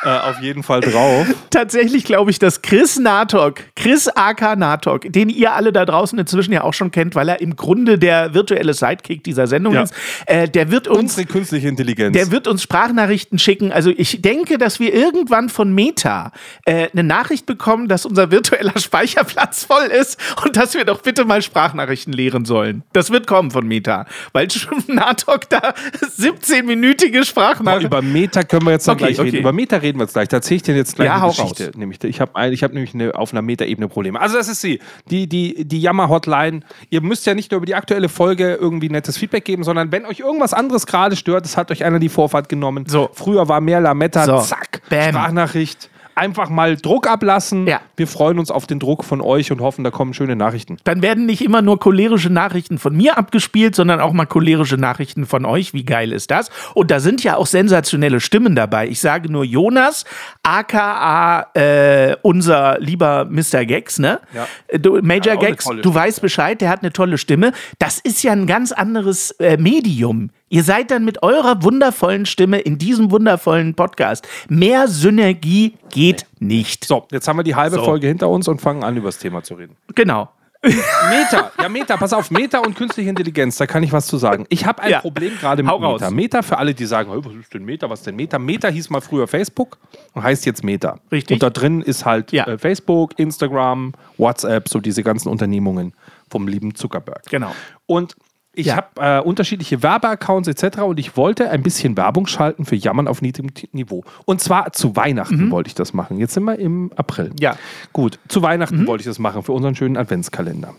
[0.06, 1.26] äh, auf jeden Fall drauf.
[1.50, 6.52] Tatsächlich glaube ich, dass Chris Natok, Chris AK Natok, den ihr alle da draußen inzwischen
[6.52, 9.82] ja auch schon kennt, weil er im Grunde der virtuelle Sidekick dieser Sendung Ja.
[9.82, 9.94] ist,
[10.26, 12.16] äh, der wird uns Unsere künstliche Intelligenz.
[12.16, 13.72] Der wird uns Sprachnachrichten schicken.
[13.72, 16.32] Also ich denke, dass wir irgendwann von Meta
[16.64, 21.24] äh, eine Nachricht bekommen, dass unser virtueller Speicherplatz voll ist und dass wir doch bitte
[21.24, 22.82] mal Sprachnachrichten lehren sollen.
[22.92, 25.74] Das wird kommen von Meta, weil schon Natok da
[26.18, 27.86] 17-minütige Boah, Sprachnachrichten.
[27.86, 29.28] über Meta können wir jetzt noch Okay, gleich reden.
[29.28, 29.38] okay.
[29.40, 30.28] Über Meta reden wir jetzt gleich.
[30.28, 31.66] Da erzähle ich dir jetzt gleich Ja, eine Geschichte.
[31.66, 31.74] raus.
[31.76, 34.20] Nämlich, ich habe ich hab nämlich eine, auf einer Meta-Ebene Probleme.
[34.20, 36.60] Also das ist sie, die, die, die Jammer-Hotline.
[36.90, 40.06] Ihr müsst ja nicht nur über die aktuelle Folge irgendwie nettes Feedback geben, sondern wenn
[40.06, 42.84] euch irgendwas anderes gerade stört, es hat euch einer die Vorfahrt genommen.
[42.86, 43.10] So.
[43.12, 44.38] Früher war mehr Lametta, So.
[44.40, 45.10] zack, Bam.
[45.10, 45.90] Sprachnachricht.
[46.16, 47.66] Einfach mal Druck ablassen.
[47.66, 47.80] Ja.
[47.96, 50.78] Wir freuen uns auf den Druck von euch und hoffen, da kommen schöne Nachrichten.
[50.84, 55.26] Dann werden nicht immer nur cholerische Nachrichten von mir abgespielt, sondern auch mal cholerische Nachrichten
[55.26, 55.74] von euch.
[55.74, 56.50] Wie geil ist das?
[56.74, 58.88] Und da sind ja auch sensationelle Stimmen dabei.
[58.88, 60.04] Ich sage nur Jonas,
[60.42, 63.66] aka äh, unser lieber Mr.
[63.66, 64.20] Gags, ne?
[64.32, 64.78] Ja.
[64.78, 67.52] Du, Major Gags, tolle du weißt Bescheid, der hat eine tolle Stimme.
[67.78, 70.30] Das ist ja ein ganz anderes äh, Medium.
[70.48, 74.28] Ihr seid dann mit eurer wundervollen Stimme in diesem wundervollen Podcast.
[74.48, 76.84] Mehr Synergie geht nicht.
[76.84, 77.84] So, jetzt haben wir die halbe So.
[77.84, 79.76] Folge hinter uns und fangen an, über das Thema zu reden.
[79.94, 80.28] Genau.
[80.62, 84.46] Meta, ja, Meta, pass auf, Meta und künstliche Intelligenz, da kann ich was zu sagen.
[84.48, 85.00] Ich habe ein Ja.
[85.00, 86.00] Problem gerade mit Hau raus.
[86.00, 86.10] Meta.
[86.14, 88.38] Meta, für alle, die sagen, "Hey, was ist denn Meta, was ist denn Meta?
[88.38, 89.78] Meta hieß mal früher Facebook
[90.14, 90.98] und heißt jetzt Meta.
[91.12, 91.34] Richtig.
[91.36, 92.46] Und da drin ist halt Ja.
[92.46, 95.92] äh, Facebook, Instagram, WhatsApp, so diese ganzen Unternehmungen
[96.30, 97.22] vom lieben Zuckerberg.
[97.30, 97.52] Genau.
[97.86, 98.16] Und
[98.56, 98.76] ich Ja.
[98.76, 100.78] habe äh, unterschiedliche Werbeaccounts etc.
[100.80, 104.02] und ich wollte ein bisschen Werbung schalten für Jammern auf niedrigem Niveau.
[104.24, 106.18] Und zwar zu Weihnachten wollte ich das machen.
[106.18, 107.28] Jetzt sind wir im April.
[107.30, 107.34] Mhm.
[107.40, 107.52] Ja.
[107.52, 107.56] Mhm.
[107.92, 110.74] Gut, zu Weihnachten wollte ich das machen für unseren schönen Adventskalender.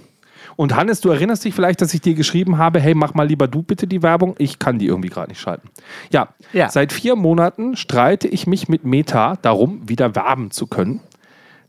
[0.55, 3.48] Und Hannes, du erinnerst dich vielleicht, dass ich dir geschrieben habe, hey, mach mal lieber
[3.48, 4.34] du bitte die Werbung.
[4.39, 5.69] Ich kann die irgendwie gerade nicht schalten.
[6.12, 6.69] Ja, Ja.
[6.69, 11.01] seit vier Monaten streite ich mich mit Meta darum, wieder werben zu können.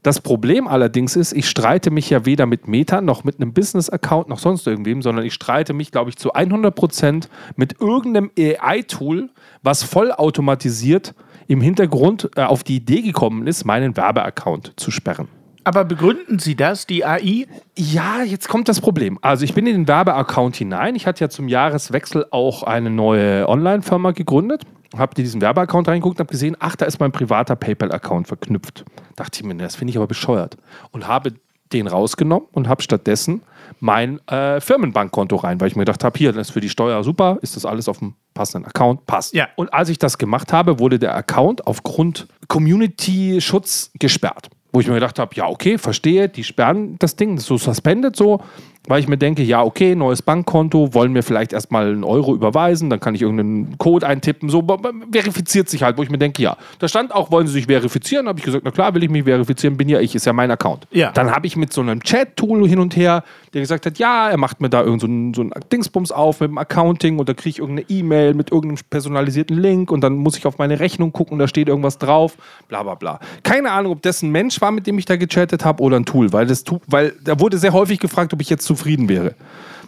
[0.09, 4.31] Das Problem allerdings ist, ich streite mich ja weder mit Meta noch mit einem Business-Account
[4.31, 9.29] noch sonst irgendwem, sondern ich streite mich, glaube ich, zu 100% mit irgendeinem AI-Tool,
[9.63, 11.15] was vollautomatisiert
[11.47, 15.29] im Hintergrund äh, auf die Idee gekommen ist, meinen Werbeaccount zu sperren.
[15.65, 17.47] Aber begründen Sie das, die AI?
[17.77, 19.19] Ja, jetzt kommt das Problem.
[19.21, 20.97] Also ich bin in den Werbeaccount hinein.
[20.97, 24.63] Ich hatte ja zum Jahreswechsel auch eine neue Online-Firma gegründet.
[24.97, 28.85] Habe diesen Werbeaccount reingeguckt und habe gesehen, ach, da ist mein privater PayPal-Account verknüpft.
[29.17, 30.57] Dachte ich mir, das finde ich aber bescheuert.
[30.93, 31.35] Und habe
[31.73, 33.43] den rausgenommen und habe stattdessen
[33.81, 37.05] mein äh, Firmenbankkonto rein, weil ich mir gedacht habe, hier, das ist für die Steuer
[37.05, 39.35] super, ist das alles auf dem passenden Account, passt.
[39.35, 39.49] Ja.
[39.57, 44.49] Und als ich das gemacht habe, wurde der Account aufgrund Community-Schutz gesperrt.
[44.73, 47.57] Wo ich mir gedacht habe, ja, okay, verstehe, die sperren das Ding, das ist so
[47.57, 48.43] suspended so,
[48.87, 52.89] weil ich mir denke, ja, okay, neues Bankkonto, wollen mir vielleicht erstmal einen Euro überweisen,
[52.89, 54.65] dann kann ich irgendeinen Code eintippen, so
[55.13, 56.57] verifiziert sich halt, wo ich mir denke, ja.
[56.79, 58.29] Da stand auch, wollen Sie sich verifizieren?
[58.29, 60.51] Habe ich gesagt, na klar, will ich mich verifizieren, bin ja ich, ist ja mein
[60.51, 60.87] Account.
[60.91, 61.13] Ja.
[61.13, 64.37] Dann habe ich mit so einem Chat-Tool hin und her, der gesagt hat, ja, er
[64.37, 67.35] macht mir da irgend so einen, so einen Dingsbums auf mit dem Accounting und da
[67.35, 71.13] kriege ich irgendeine E-Mail mit irgendeinem personalisierten Link und dann muss ich auf meine Rechnung
[71.13, 72.37] gucken, da steht irgendwas drauf,
[72.69, 73.21] bla bla bla.
[73.43, 76.05] Keine Ahnung, ob das ein Mensch war, mit dem ich da gechattet habe oder ein
[76.05, 79.35] Tool, weil das weil da wurde sehr häufig gefragt, ob ich jetzt zufrieden wäre.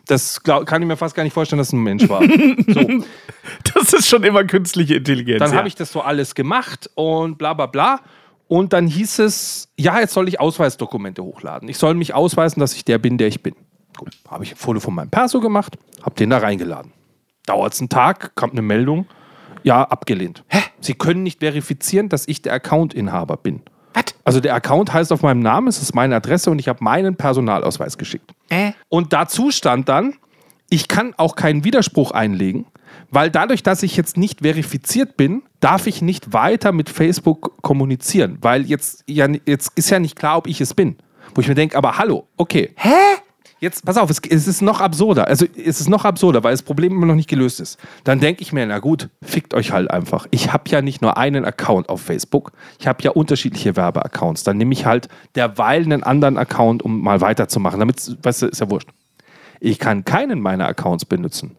[0.06, 2.22] Das glaub, kann ich mir fast gar nicht vorstellen, dass es ein Mensch war.
[2.68, 3.04] so,
[3.74, 5.38] Das ist schon immer künstliche Intelligenz.
[5.38, 5.58] dann ja.
[5.58, 8.00] habe ich das so alles gemacht und bla bla bla.
[8.48, 11.68] Und dann hieß es, ja, jetzt soll ich Ausweisdokumente hochladen.
[11.68, 13.54] Ich soll mich ausweisen, dass ich der bin, der ich bin.
[13.96, 16.92] Gut, habe ich ein Foto von meinem Perso gemacht, habe den da reingeladen.
[17.46, 19.06] Dauert es einen Tag, kommt eine Meldung,
[19.62, 20.42] ja, abgelehnt.
[20.48, 20.60] Hä?
[20.80, 23.62] Sie können nicht verifizieren, dass ich der Accountinhaber bin.
[23.94, 24.04] Was?
[24.24, 27.16] Also der Account heißt auf meinem Namen, es ist meine Adresse und ich habe meinen
[27.16, 28.32] Personalausweis geschickt.
[28.48, 28.72] Äh?
[28.88, 30.14] Und dazu stand dann,
[30.68, 32.66] ich kann auch keinen Widerspruch einlegen,
[33.10, 38.38] weil dadurch, dass ich jetzt nicht verifiziert bin, darf ich nicht weiter mit Facebook kommunizieren,
[38.40, 40.96] weil jetzt, ja, jetzt ist ja nicht klar, ob ich es bin.
[41.34, 42.72] Wo ich mir denke, aber hallo, okay.
[42.76, 42.88] Hä?
[43.60, 45.28] Jetzt, pass auf, es, es ist noch absurder.
[45.28, 47.78] Also, es ist noch absurder, weil das Problem immer noch nicht gelöst ist.
[48.04, 50.26] Dann denke ich mir, na gut, fickt euch halt einfach.
[50.30, 54.44] Ich habe ja nicht nur einen Account auf Facebook, ich habe ja unterschiedliche Werbeaccounts.
[54.44, 57.78] Dann nehme ich halt derweil einen anderen Account, um mal weiterzumachen.
[57.78, 58.88] Damit, weißt du, ist ja wurscht.
[59.60, 61.56] Ich kann keinen meiner Accounts benutzen.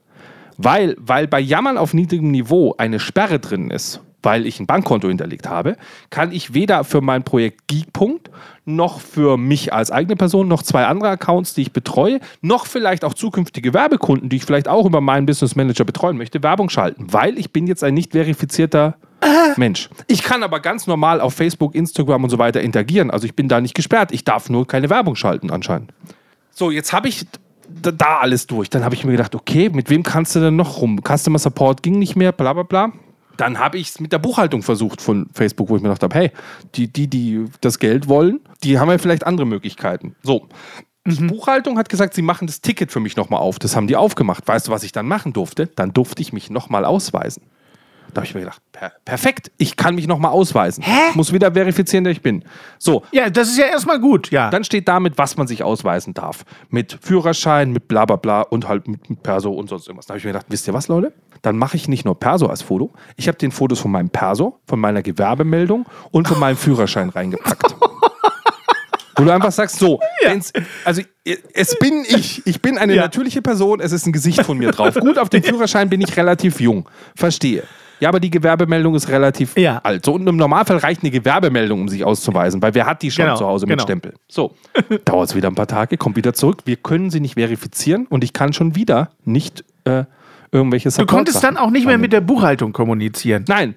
[0.58, 5.07] Weil, weil bei Jammern auf niedrigem Niveau eine Sperre drin ist, weil ich ein Bankkonto
[5.07, 5.77] hinterlegt habe,
[6.10, 8.29] kann ich weder für mein Projekt Geekpunkt
[8.65, 13.03] noch für mich als eigene Person noch zwei andere Accounts, die ich betreue, noch vielleicht
[13.03, 17.07] auch zukünftige Werbekunden, die ich vielleicht auch über meinen Business Manager betreuen möchte, Werbung schalten,
[17.12, 18.95] weil ich bin jetzt ein nicht verifizierter
[19.55, 19.89] Mensch.
[20.07, 23.12] Ich kann aber ganz normal auf Facebook, Instagram und so weiter interagieren.
[23.12, 24.12] Also ich bin da nicht gesperrt.
[24.12, 25.93] Ich darf nur keine Werbung schalten anscheinend.
[26.49, 27.25] So, jetzt habe ich
[27.69, 28.69] da, da alles durch.
[28.69, 30.99] Dann habe ich mir gedacht, okay, mit wem kannst du denn noch rum?
[31.03, 32.91] Customer Support ging nicht mehr, bla bla bla.
[33.41, 36.15] Dann habe ich es mit der Buchhaltung versucht von Facebook, wo ich mir gedacht habe,
[36.15, 36.32] hey,
[36.75, 40.15] die, die, die das Geld wollen, die haben ja vielleicht andere Möglichkeiten.
[40.21, 40.47] So.
[41.08, 43.58] Die Buchhaltung hat gesagt, sie machen das Ticket für mich nochmal auf.
[43.58, 44.47] Das haben die aufgemacht.
[44.47, 45.65] Weißt du, was ich dann machen durfte?
[45.65, 47.41] Dann durfte ich mich nochmal ausweisen.
[48.13, 50.84] Da habe ich mir gedacht, per perfekt, ich kann mich nochmal ausweisen.
[51.10, 52.43] Ich muss wieder verifizieren, der ich bin.
[52.78, 54.50] So, Ja, das ist ja erstmal gut, ja.
[54.50, 56.43] dann steht damit, was man sich ausweisen darf.
[56.69, 60.06] Mit Führerschein, mit bla bla bla und halt mit, mit Perso und sonst irgendwas.
[60.08, 61.13] Da habe ich mir gedacht, wisst ihr was, Leute?
[61.41, 62.91] Dann mache ich nicht nur Perso als Foto.
[63.15, 67.76] Ich habe den Fotos von meinem Perso, von meiner Gewerbemeldung und von meinem Führerschein reingepackt.
[69.17, 70.52] Wo du einfach sagst, so, wenn's,
[70.84, 71.02] also
[71.54, 72.45] es bin ich.
[72.47, 73.04] Ich bin eine Ja.
[73.04, 74.95] natürliche Person, es ist ein Gesicht von mir drauf.
[74.95, 76.88] Gut, auf dem Führerschein bin ich relativ jung.
[77.15, 77.63] Verstehe.
[78.02, 79.80] Ja, aber die Gewerbemeldung ist relativ Ja.
[79.84, 80.04] alt.
[80.06, 83.26] So, und im Normalfall reicht eine Gewerbemeldung, um sich auszuweisen, weil wer hat die schon
[83.26, 83.84] Genau, zu Hause mit genau.
[83.84, 84.14] Stempel?
[84.28, 84.56] So,
[85.06, 86.64] dauert es wieder ein paar Tage, kommt wieder zurück.
[86.66, 90.06] Wir können sie nicht verifizieren und ich kann schon wieder nicht äh,
[90.52, 93.46] irgendwelche Du konntest dann auch nicht mehr mit der Buchhaltung kommunizieren.
[93.48, 93.76] Nein.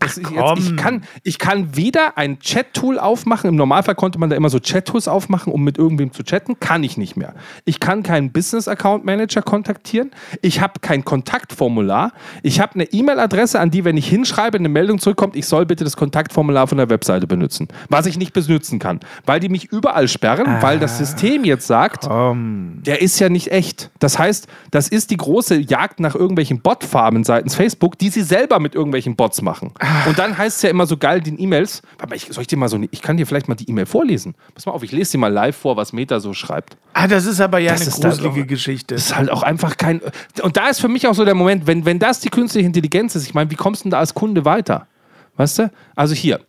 [0.00, 0.58] Das ist jetzt, komm.
[0.58, 4.58] ich, kann, ich kann weder ein Chat-Tool aufmachen, im Normalfall konnte man da immer so
[4.58, 7.34] Chat-Tools aufmachen, um mit irgendwem zu chatten, kann ich nicht mehr.
[7.64, 10.10] Ich kann keinen Business-Account-Manager kontaktieren,
[10.42, 14.98] ich habe kein Kontaktformular, ich habe eine E-Mail-Adresse, an die, wenn ich hinschreibe, eine Meldung
[14.98, 19.00] zurückkommt, ich soll bitte das Kontaktformular von der Webseite benutzen, was ich nicht benutzen kann,
[19.24, 23.90] weil die mich überall sperren, weil das System jetzt sagt, der ist ja nicht echt.
[23.98, 28.58] Das heißt, das ist die große Jagd nach irgendwelchen Botfarmen seitens Facebook, die sie selber
[28.58, 29.72] mit irgendwelchen Bots machen.
[30.06, 32.46] Und dann heißt es ja immer so geil in den E-Mails, mal, ich, soll ich
[32.48, 34.34] dir mal so, ich kann dir vielleicht mal die E-Mail vorlesen.
[34.54, 36.76] Pass mal auf, ich lese dir mal live vor, was Meta so schreibt.
[36.92, 38.94] Ah, das ist aber ja Das eine gruselige auch- Geschichte.
[38.94, 40.00] Das ist halt auch einfach kein.
[40.42, 43.14] Und da ist für mich auch so der Moment, wenn, wenn das die künstliche Intelligenz
[43.14, 44.86] ist, ich meine, wie kommst du denn da als Kunde weiter?
[45.36, 45.70] Weißt du?
[45.96, 46.40] Also hier.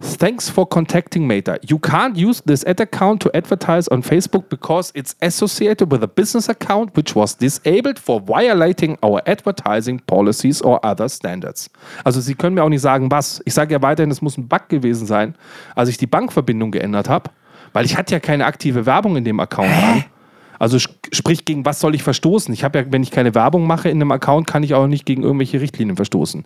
[0.00, 1.58] Thanks for contacting Meta.
[1.62, 6.08] You can't use this ad account to advertise on Facebook because it's associated with a
[6.08, 11.70] business account which was disabled for violating our advertising policies or other standards.
[12.04, 13.40] Also Sie können mir auch nicht sagen, was.
[13.44, 15.34] Ich sage ja weiterhin, es muss ein Bug gewesen sein,
[15.74, 17.30] als ich die Bankverbindung geändert habe,
[17.72, 20.04] weil ich hatte ja keine aktive Werbung in dem Account an.
[20.58, 22.54] Also sprich, gegen was soll ich verstoßen?
[22.54, 25.04] Ich habe ja, wenn ich keine Werbung mache in einem Account, kann ich auch nicht
[25.04, 26.44] gegen irgendwelche Richtlinien verstoßen.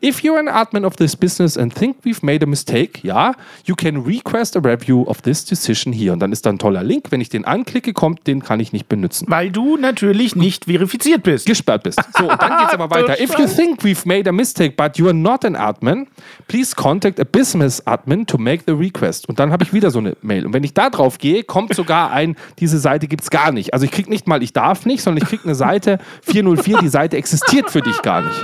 [0.00, 3.74] If you're an admin of this business and think we've made a mistake, ja, you
[3.74, 6.12] can request a review of this decision here.
[6.12, 7.06] Und dann ist da ein toller Link.
[7.10, 9.26] Wenn ich den anklicke, kommt, den kann ich nicht benutzen.
[9.28, 11.46] Weil du natürlich nicht verifiziert bist.
[11.46, 12.00] Gesperrt bist.
[12.16, 13.20] So, und dann geht's aber weiter.
[13.20, 16.06] If you think we've made a mistake, but you are not an admin,
[16.48, 19.28] please contact a business admin to make the request.
[19.28, 20.46] Und dann habe ich wieder so eine Mail.
[20.46, 23.74] Und wenn ich da drauf gehe, kommt sogar ein, diese Seite gibt's gar nicht.
[23.74, 26.88] Also ich krieg nicht mal, ich darf nicht, sondern ich krieg eine Seite 404, die
[26.88, 28.40] Seite existiert für dich gar nicht.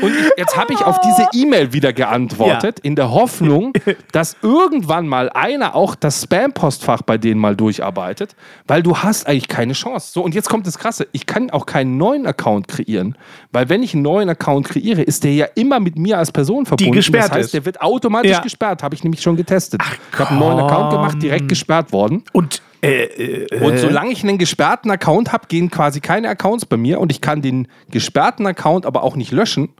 [0.00, 3.72] Und jetzt habe ich auf diese E-Mail wieder geantwortet, in der Hoffnung,
[4.12, 8.34] dass irgendwann mal einer auch das Spam-Postfach bei denen mal durcharbeitet,
[8.66, 10.10] weil du hast eigentlich keine Chance.
[10.12, 11.06] So, und jetzt kommt das Krasse.
[11.12, 13.16] Ich kann auch keinen neuen Account kreieren,
[13.52, 16.64] weil wenn ich einen neuen Account kreiere, ist der ja immer mit mir als Person
[16.66, 16.92] verbunden.
[16.92, 17.54] gesperrt das heißt, ist.
[17.54, 18.40] der wird automatisch Ja.
[18.40, 18.82] gesperrt.
[18.82, 19.82] Habe ich nämlich schon getestet.
[20.12, 22.22] ich habe einen neuen Account gemacht, direkt gesperrt worden.
[22.32, 26.76] Und äh, äh, Und solange ich einen gesperrten Account habe, gehen quasi keine Accounts bei
[26.76, 29.70] mir und ich kann den gesperrten Account aber auch nicht löschen.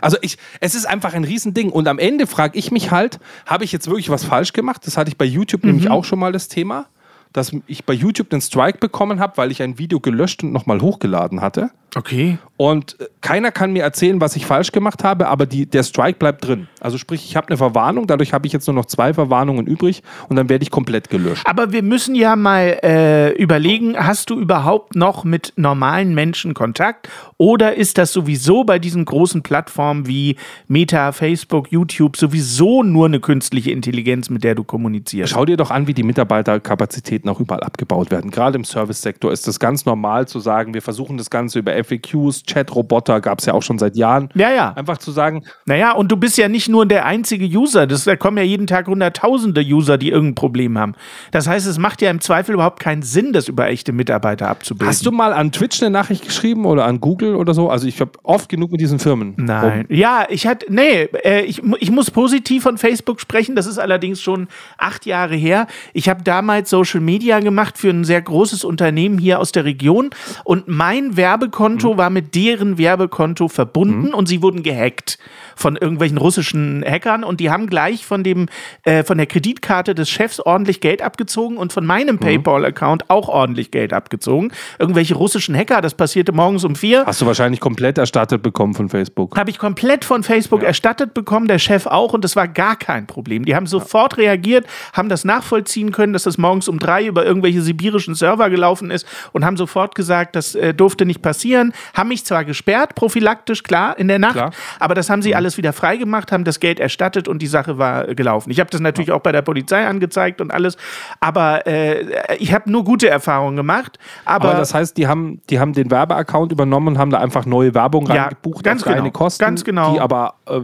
[0.00, 1.70] Also ich, es ist einfach ein Riesending.
[1.70, 4.82] Und am Ende frage ich mich halt, habe ich jetzt wirklich was falsch gemacht?
[4.86, 6.86] Das hatte ich bei YouTube nämlich auch schon mal das Thema,
[7.32, 10.80] dass ich bei YouTube einen Strike bekommen habe, weil ich ein Video gelöscht und nochmal
[10.80, 11.70] hochgeladen hatte.
[11.96, 12.38] Okay.
[12.56, 16.18] Und äh, keiner kann mir erzählen, was ich falsch gemacht habe, aber die, der Strike
[16.18, 16.68] bleibt drin.
[16.80, 20.02] Also sprich, ich habe eine Verwarnung, dadurch habe ich jetzt nur noch zwei Verwarnungen übrig
[20.28, 21.42] und dann werde ich komplett gelöscht.
[21.46, 27.08] Aber wir müssen ja mal äh, überlegen, hast du überhaupt noch mit normalen Menschen Kontakt?
[27.36, 30.36] Oder ist das sowieso bei diesen großen Plattformen wie
[30.68, 35.32] Meta, Facebook, YouTube sowieso nur eine künstliche Intelligenz, mit der du kommunizierst?
[35.32, 38.30] Schau dir doch an, wie die Mitarbeiterkapazitäten auch überall abgebaut werden.
[38.30, 42.42] Gerade im Service-Sektor ist es ganz normal zu sagen, wir versuchen das Ganze über FAQs,
[42.44, 44.28] Chat-Roboter, gab es ja auch schon seit Jahren.
[44.34, 44.72] Ja, ja.
[44.74, 47.86] Einfach zu sagen, Naja, und du bist ja nicht nur der einzige User.
[47.86, 50.94] Das, da kommen ja jeden Tag hunderttausende User, die irgendein Problem haben.
[51.30, 54.88] Das heißt, es macht ja im Zweifel überhaupt keinen Sinn, das über echte Mitarbeiter abzubilden.
[54.88, 57.70] hast du mal an Twitch eine Nachricht geschrieben oder an Google oder so?
[57.70, 59.34] Also ich habe oft genug mit diesen Firmen.
[59.36, 59.86] Nein.
[59.88, 63.56] Ja, ich hatte, nee, äh, ich, ich muss positiv von Facebook sprechen.
[63.56, 65.66] Das ist allerdings schon acht Jahre her.
[65.92, 70.10] Ich habe damals Social Media gemacht für ein sehr großes Unternehmen hier aus der Region
[70.44, 71.65] und mein Werbekonto
[71.98, 75.18] war mit deren Werbekonto verbunden und sie wurden gehackt
[75.56, 78.46] von irgendwelchen russischen Hackern und die haben gleich von dem
[78.84, 83.70] äh, von der Kreditkarte des Chefs ordentlich Geld abgezogen und von meinem PayPal-Account auch ordentlich
[83.70, 84.52] Geld abgezogen.
[84.78, 87.04] Irgendwelche russischen Hacker, das passierte morgens um vier.
[87.06, 89.36] Hast du wahrscheinlich komplett erstattet bekommen von Facebook.
[89.36, 93.06] Habe ich komplett von Facebook erstattet bekommen, der Chef auch, und das war gar kein
[93.06, 93.44] Problem.
[93.44, 97.62] Die haben sofort reagiert, haben das nachvollziehen können, dass das morgens um drei über irgendwelche
[97.62, 101.72] sibirischen Server gelaufen ist und haben sofort gesagt, das äh, durfte nicht passieren.
[101.94, 104.50] Haben mich zwar gesperrt, prophylaktisch, klar, in der Nacht, Klar.
[104.78, 108.08] aber das haben sie alles wieder freigemacht, haben das Geld erstattet und die Sache war
[108.08, 108.50] äh, gelaufen.
[108.50, 110.76] Ich habe das natürlich auch bei der Polizei angezeigt und alles,
[111.20, 113.98] aber äh, ich habe nur gute Erfahrungen gemacht.
[114.24, 117.46] Aber, Aber das heißt, die haben, die haben den Werbeaccount übernommen und haben da einfach
[117.46, 119.94] neue Werbung Ja, reingebucht ganz auf genau, Kosten, ganz genau.
[119.94, 120.60] die aber äh,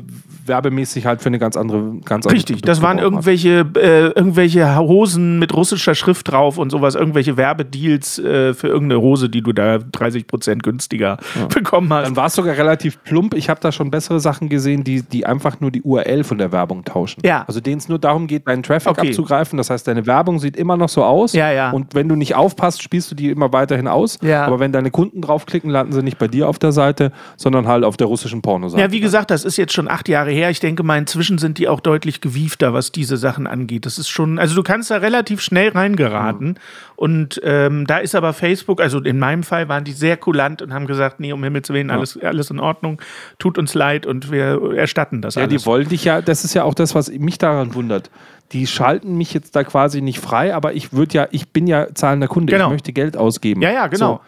[0.47, 4.07] werbemäßig halt für eine ganz andere, ganz andere Richtig, das Produkte waren gebraucht irgendwelche, äh,
[4.09, 9.43] irgendwelche Hosen mit russischer Schrift drauf und sowas, irgendwelche Werbedeals äh, für irgendeine Hose, die
[9.43, 11.19] du da 30% günstiger
[11.55, 12.07] bekommen hast.
[12.07, 13.35] Dann war es sogar relativ plump.
[13.35, 14.72] Ich habe da schon bessere Sachen gesehen.
[14.73, 17.23] Gesehen, die, die einfach nur die URL von der Werbung tauschen.
[17.25, 17.45] Ja.
[17.47, 19.09] Also denen es nur darum geht, deinen Traffic Okay.
[19.09, 19.57] abzugreifen.
[19.57, 21.33] Das heißt, deine Werbung sieht immer noch so aus.
[21.33, 21.71] Ja, ja.
[21.71, 24.19] Und wenn du nicht aufpasst, spielst du die immer weiterhin aus.
[24.23, 24.45] Ja.
[24.45, 27.85] Aber wenn deine Kunden draufklicken, landen sie nicht bei dir auf der Seite, sondern halt
[27.85, 28.83] auf der russischen Pornoseite.
[28.83, 30.51] Ja, wie gesagt, das ist jetzt schon acht Jahre her.
[30.51, 33.87] Ich denke mal, inzwischen sind die auch deutlich gewiefter, was diese Sachen angeht.
[33.87, 36.59] Das ist schon, also du kannst da relativ schnell reingeraten.
[36.97, 40.73] Und ähm, da ist aber Facebook, also in meinem Fall waren die sehr kulant und
[40.73, 43.01] haben gesagt, nee, um Himmels Willen, alles, alles in Ordnung,
[43.39, 45.63] tut uns leid und wir erstatten das Ja, alles.
[45.63, 48.11] die wollen dich ja, das ist ja auch das, was mich daran wundert.
[48.53, 51.87] Die schalten mich jetzt da quasi nicht frei, aber ich würde ja, ich bin ja
[51.95, 52.67] zahlender Kunde, Genau.
[52.67, 53.63] ich möchte Geld ausgeben.
[53.63, 54.15] Ja, ja, genau.
[54.17, 54.21] So.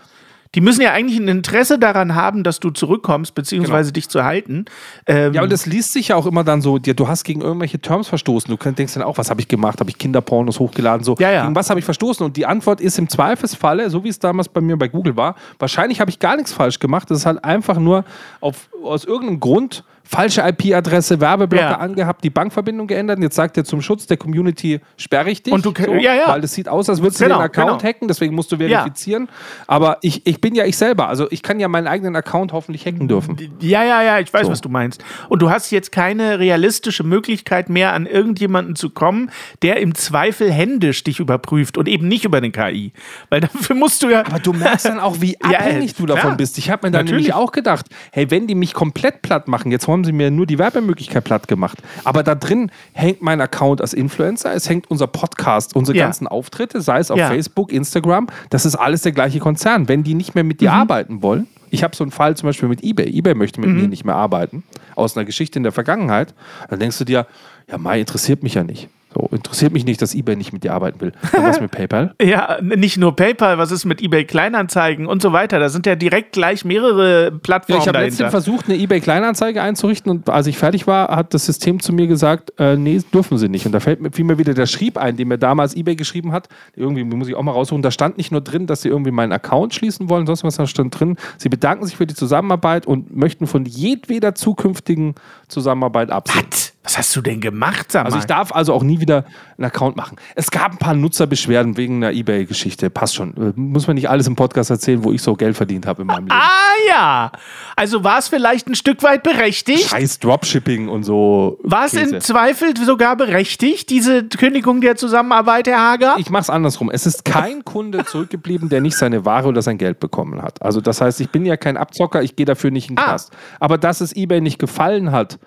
[0.55, 4.66] Die müssen ja eigentlich ein Interesse daran haben, dass du zurückkommst, beziehungsweise dich zu halten.
[5.05, 7.40] Ähm, Ja, und das liest sich ja auch immer dann so, dir- du hast gegen
[7.40, 8.57] irgendwelche Terms verstoßen.
[8.57, 9.81] Du denkst dann auch, was habe ich gemacht?
[9.81, 11.03] Habe ich Kinderpornos hochgeladen?
[11.03, 11.42] So, Ja, ja.
[11.42, 12.25] gegen was habe ich verstoßen?
[12.25, 15.35] Und die Antwort ist im Zweifelsfalle, so wie es damals bei mir bei Google war,
[15.59, 17.11] wahrscheinlich habe ich gar nichts falsch gemacht.
[17.11, 18.05] Das ist halt einfach nur
[18.40, 21.77] auf, aus irgendeinem Grund falsche IP-Adresse, Werbeblocker Ja.
[21.79, 23.17] angehabt, die Bankverbindung geändert.
[23.17, 25.53] Und jetzt sagt er zum Schutz der Community, sperre ich dich.
[25.53, 26.29] Und du ke- ja, ja.
[26.29, 27.83] Weil das sieht aus, als würdest du Genau, den Account genau.
[27.83, 29.29] hacken, deswegen musst du verifizieren.
[29.67, 31.09] Aber ich, ich bin ja ich selber.
[31.09, 33.37] Also ich kann ja meinen eigenen Account hoffentlich hacken dürfen.
[33.61, 34.53] Ja, ja, ja, ich weiß, So.
[34.53, 35.03] was du meinst.
[35.29, 39.31] Und du hast jetzt keine realistische Möglichkeit mehr, an irgendjemanden zu kommen,
[39.62, 42.93] der im Zweifel händisch dich überprüft und eben nicht über den KI.
[43.31, 44.21] Weil dafür musst du ja.
[44.27, 46.59] Aber du merkst dann auch, wie Ja, abhängig du davon bist.
[46.59, 47.27] Ich habe mir dann Natürlich.
[47.29, 50.44] nämlich auch gedacht, hey, wenn die mich komplett platt machen, jetzt haben sie mir nur
[50.46, 55.07] die Werbemöglichkeit platt gemacht, aber da drin hängt mein Account als Influencer, es hängt unser
[55.07, 56.04] Podcast, unsere Ja.
[56.04, 57.28] ganzen Auftritte, sei es auf Ja.
[57.28, 59.88] Facebook, Instagram, das ist alles der gleiche Konzern.
[59.88, 60.76] Wenn die nicht mehr mit dir Mhm.
[60.76, 63.09] arbeiten wollen, ich habe so einen Fall zum Beispiel mit eBay.
[63.09, 63.66] eBay möchte Mhm.
[63.68, 64.62] mit mir nicht mehr arbeiten,
[64.94, 66.35] aus einer Geschichte in der Vergangenheit.
[66.68, 67.26] Dann denkst du dir,
[67.70, 68.88] ja, Mai interessiert mich ja nicht.
[69.14, 71.12] So, interessiert mich nicht, dass eBay nicht mit dir arbeiten will.
[71.33, 72.14] Und was mit PayPal?
[72.20, 75.59] Ja, nicht nur PayPal, was ist mit eBay Kleinanzeigen und so weiter.
[75.61, 80.11] Da sind ja direkt gleich mehrere Ja, Plattformen ich habe letztens versucht, eine eBay-Kleinanzeige einzurichten
[80.11, 83.48] und als ich fertig war, hat das System zu mir gesagt, äh, nee, dürfen sie
[83.48, 83.66] nicht.
[83.66, 86.33] Und da fällt mir, fiel mir wieder der Schrieb ein, den mir damals eBay geschrieben
[86.33, 86.48] hat.
[86.74, 87.83] Irgendwie muss ich auch mal raussuchen.
[87.83, 90.66] Da stand nicht nur drin, dass sie irgendwie meinen Account schließen wollen, sonst was da
[90.66, 91.16] stand drin.
[91.38, 95.14] Sie bedanken sich für die Zusammenarbeit und möchten von jedweder zukünftigen
[95.55, 96.45] Zusammenarbeit absehen.
[96.51, 96.73] Was?
[96.85, 98.07] Was hast du denn gemacht, sag mal?
[98.09, 99.25] Also ich darf also auch nie wieder
[99.57, 100.17] einen Account machen.
[100.35, 102.90] Es gab ein paar Nutzerbeschwerden wegen einer eBay-Geschichte.
[102.90, 103.35] Passt schon.
[103.38, 106.09] Äh, Muss man nicht alles im Podcast erzählen, wo ich so Geld verdient habe in
[106.09, 106.33] meinem Leben.
[106.33, 107.33] ah ja.
[107.75, 109.88] Also war es vielleicht ein Stück weit berechtigt?
[109.88, 111.59] Scheiß Dropshipping und so.
[111.62, 116.17] War es im Zweifel sogar berechtigt, diese Kündigung der Zusammenarbeit, Herr Hager?
[116.19, 116.90] Ich mach's andersrum.
[116.90, 120.61] Es ist kein Kunde zurückgeblieben, der nicht seine Ware oder sein Geld bekommen hat.
[120.61, 123.09] Also das heißt, ich bin ja kein Abzocker, ich gehe dafür nicht in den Ah.
[123.11, 123.33] Knast.
[123.59, 125.38] Aber dass es eBay nicht gefallen hat,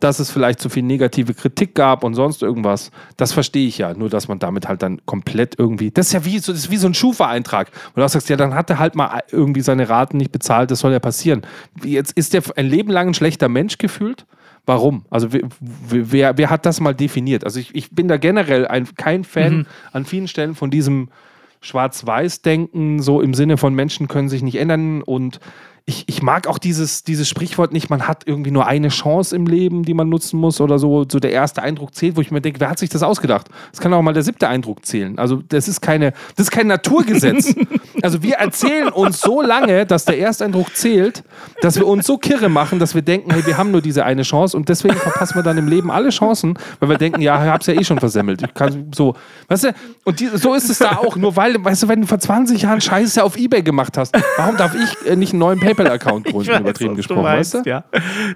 [0.00, 3.94] dass es vielleicht zu viel negative Kritik gab und sonst irgendwas, das verstehe ich ja.
[3.94, 6.70] Nur, dass man damit halt dann komplett irgendwie, das ist ja wie so, das ist
[6.70, 7.70] wie so ein Schufa-Eintrag.
[7.94, 10.80] Und du sagst, ja, dann hat er halt mal irgendwie seine Raten nicht bezahlt, das
[10.80, 11.42] soll ja passieren.
[11.84, 14.26] Jetzt ist der ein Leben lang ein schlechter Mensch gefühlt.
[14.66, 15.04] Warum?
[15.10, 17.44] Also wer, wer, wer hat das mal definiert?
[17.44, 19.66] Also ich, ich bin da generell ein, kein Fan Mhm.
[19.92, 21.08] an vielen Stellen von diesem
[21.60, 25.40] Schwarz-Weiß-Denken, so im Sinne von Menschen können sich nicht ändern und
[25.88, 29.46] ich, ich mag auch dieses, dieses Sprichwort nicht, man hat irgendwie nur eine Chance im
[29.46, 32.40] Leben, die man nutzen muss oder so, so der erste Eindruck zählt, wo ich mir
[32.40, 33.48] denke, wer hat sich das ausgedacht?
[33.72, 35.16] Es kann auch mal der siebte Eindruck zählen.
[35.16, 37.54] Also das ist keine, das ist kein Naturgesetz.
[38.02, 41.22] also wir erzählen uns so lange, dass der Ersteindruck zählt,
[41.60, 44.22] dass wir uns so kirre machen, dass wir denken, hey, wir haben nur diese eine
[44.22, 47.50] Chance und deswegen verpassen wir dann im Leben alle Chancen, weil wir denken, ja, ich
[47.52, 48.42] hab's ja eh schon versemmelt.
[48.42, 49.14] Ich kann so,
[49.46, 52.08] weißt du, und die, so ist es da auch, nur weil, weißt du, wenn du
[52.08, 55.60] vor 20 Jahren Scheiße auf Ebay gemacht hast, warum darf ich äh, nicht einen neuen
[55.60, 57.70] PayPal-Account gründen, weiß, übertrieben was gesprochen, du meinst, weißt du?
[57.70, 57.84] ja.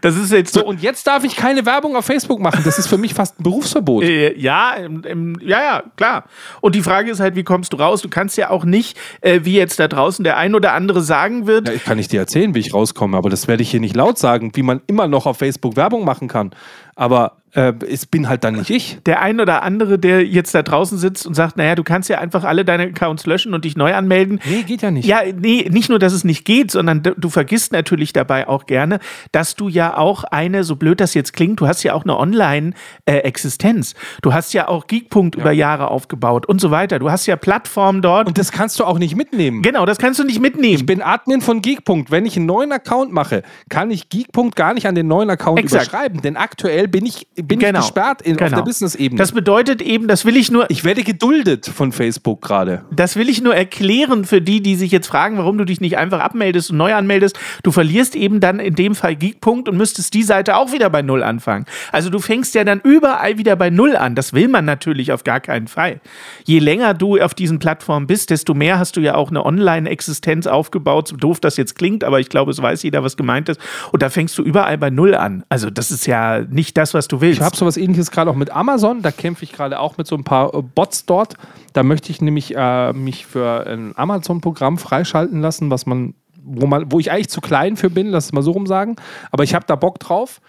[0.00, 2.62] Das ist jetzt So, und jetzt darf ich keine Werbung auf Facebook machen.
[2.64, 4.04] Das ist für mich fast ein Berufsverbot.
[4.04, 6.24] Äh, ja, im, im, ja, ja, klar.
[6.60, 8.02] Und die Frage ist halt, wie kommst du raus?
[8.02, 11.46] Du kannst ja auch nicht, äh, wie jetzt da draußen der ein oder andere sagen
[11.46, 13.80] wird, Ja, ich kann nicht dir erzählen, wie ich rauskomme, aber das werde ich hier
[13.80, 16.50] nicht laut sagen, wie man immer noch auf Facebook Werbung machen kann.
[16.94, 18.98] Aber äh, es bin halt dann nicht ich.
[19.06, 22.18] der ein oder andere, der jetzt da draußen sitzt und sagt, naja, du kannst ja
[22.18, 24.40] einfach alle deine Accounts löschen und dich neu anmelden.
[24.44, 25.06] Nee, geht ja nicht.
[25.06, 28.98] Ja, nee, nicht nur, dass es nicht geht, sondern du, vergisst natürlich dabei auch gerne,
[29.32, 32.16] dass du ja auch eine, so blöd das jetzt klingt, du hast ja auch eine
[32.18, 33.94] Online-Existenz.
[34.22, 36.98] du hast ja auch Geekpunkt über Jahre aufgebaut und so weiter.
[36.98, 38.28] Du hast ja Plattformen dort.
[38.28, 39.62] Und das kannst du auch nicht mitnehmen.
[39.62, 40.74] genau, das kannst du nicht mitnehmen.
[40.74, 42.10] Ich bin Admin von Geekpunkt.
[42.10, 45.58] Wenn ich einen neuen Account mache, kann ich Geekpunkt gar nicht an den neuen Account
[45.58, 45.84] Exakt.
[45.86, 46.20] überschreiben.
[46.22, 47.78] Denn aktuell bin ich bin Genau.
[47.80, 48.56] ich gesperrt in, auf Genau.
[48.56, 49.18] der Business-Ebene.
[49.18, 52.82] Das bedeutet eben, das will ich nur, Ich werde geduldet von Facebook gerade.
[52.90, 55.96] das will ich nur erklären für die, die sich jetzt fragen, warum du dich nicht
[55.98, 57.38] einfach abmeldest und neu anmeldest.
[57.62, 61.02] Du verlierst eben dann in dem Fall Geekpunkt und müsstest die Seite auch wieder bei
[61.02, 61.64] Null anfangen.
[61.92, 64.14] Also du fängst ja dann überall wieder bei Null an.
[64.14, 66.00] Das will man natürlich auf gar keinen Fall.
[66.44, 70.46] Je länger du auf diesen Plattformen bist, desto mehr hast du ja auch eine Online-Existenz
[70.46, 71.08] aufgebaut.
[71.08, 73.60] So doof das jetzt klingt, aber ich glaube, es weiß jeder, was gemeint ist.
[73.92, 75.44] Und da fängst du überall bei Null an.
[75.48, 77.29] Also das ist ja nicht das, was du willst.
[77.32, 79.02] Ich habe sowas ähnliches gerade auch mit Amazon.
[79.02, 81.34] Da kämpfe ich gerade auch mit so ein paar äh, Bots dort.
[81.72, 86.90] Da möchte ich nämlich äh, mich für ein Amazon-Programm freischalten lassen, was man, wo man,
[86.90, 88.96] wo ich eigentlich zu klein für bin, lass es mal so rum sagen.
[89.30, 90.40] Aber ich habe da Bock drauf.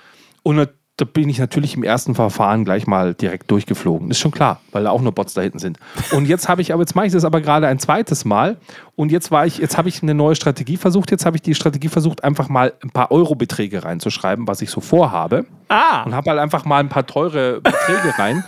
[0.44, 4.12] Und da bin ich natürlich im ersten Verfahren gleich mal direkt durchgeflogen.
[4.12, 5.80] Ist schon klar, weil da auch nur Bots da hinten sind.
[6.12, 8.58] Und jetzt habe ich, aber jetzt mache ich das aber gerade ein zweites Mal.
[8.96, 11.10] Und jetzt war ich, jetzt habe ich eine neue Strategie versucht.
[11.10, 14.80] Jetzt habe ich die Strategie versucht, einfach mal ein paar Eurobeträge reinzuschreiben, was ich so
[14.80, 18.44] vorhabe ah, und habe halt einfach mal ein paar teure Beträge rein,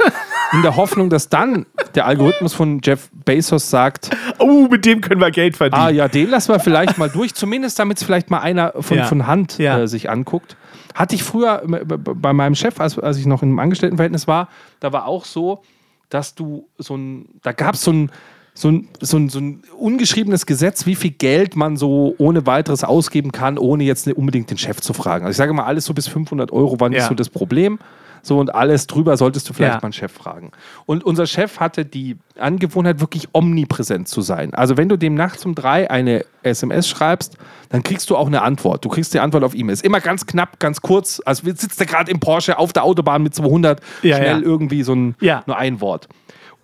[0.51, 5.21] in der Hoffnung, dass dann der Algorithmus von Jeff Bezos sagt, oh, mit dem können
[5.21, 5.81] wir Geld verdienen.
[5.81, 8.97] ah ja, den lassen wir vielleicht mal durch, zumindest damit es vielleicht mal einer von,
[8.97, 9.05] Ja.
[9.05, 9.79] von Hand Ja.
[9.79, 10.55] äh, sich anguckt.
[10.93, 14.93] Hatte ich früher äh, bei meinem Chef, als, als ich noch im Angestelltenverhältnis war, da
[14.93, 15.63] war auch so,
[16.09, 18.11] dass du so ein, da gab so ein,
[18.53, 22.83] so ein, so, ein, so ein ungeschriebenes Gesetz, wie viel Geld man so ohne weiteres
[22.83, 25.25] ausgeben kann, ohne jetzt nicht unbedingt den Chef zu fragen.
[25.25, 27.07] Also ich sage mal, alles so bis 500 Euro war nicht Ja.
[27.07, 27.79] so das Problem.
[28.25, 29.77] So und alles drüber solltest du vielleicht Ja.
[29.79, 30.51] mal einen Chef fragen.
[30.85, 34.53] Und unser Chef hatte die Angewohnheit, wirklich omnipräsent zu sein.
[34.53, 37.37] Also wenn du dem nachts um drei eine SMS schreibst,
[37.69, 38.85] dann kriegst du auch eine Antwort.
[38.85, 39.81] Du kriegst die Antwort auf E-Mails.
[39.81, 41.21] Immer ganz knapp, ganz kurz.
[41.25, 44.47] Also sitzt er gerade im Porsche auf der Autobahn mit 200, Ja, schnell ja.
[44.47, 46.07] irgendwie so ein, nur ein Wort.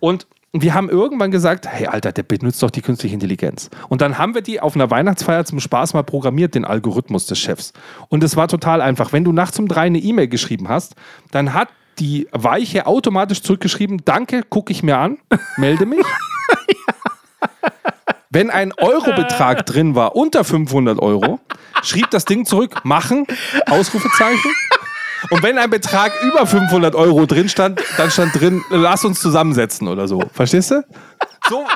[0.00, 3.70] Und wir haben irgendwann gesagt, hey Alter, der benutzt doch die künstliche Intelligenz.
[3.88, 7.38] Und dann haben wir die auf einer Weihnachtsfeier zum Spaß mal programmiert, den Algorithmus des
[7.38, 7.72] Chefs.
[8.08, 9.12] Und es war total einfach.
[9.12, 10.96] Wenn du nachts um drei eine E-Mail geschrieben hast,
[11.30, 11.68] dann hat
[12.00, 15.18] die Weiche automatisch zurückgeschrieben, danke, gucke ich mir an,
[15.56, 16.04] melde mich.
[18.30, 21.40] Wenn ein Eurobetrag drin war, unter 500 Euro,
[21.82, 23.26] schrieb das Ding zurück, machen,
[23.66, 24.52] Ausrufezeichen.
[25.28, 29.88] Und wenn ein Betrag über 500 Euro drin stand, dann stand drin, lass uns zusammensetzen
[29.88, 30.22] oder so.
[30.32, 30.82] Verstehst du?
[31.48, 31.66] So.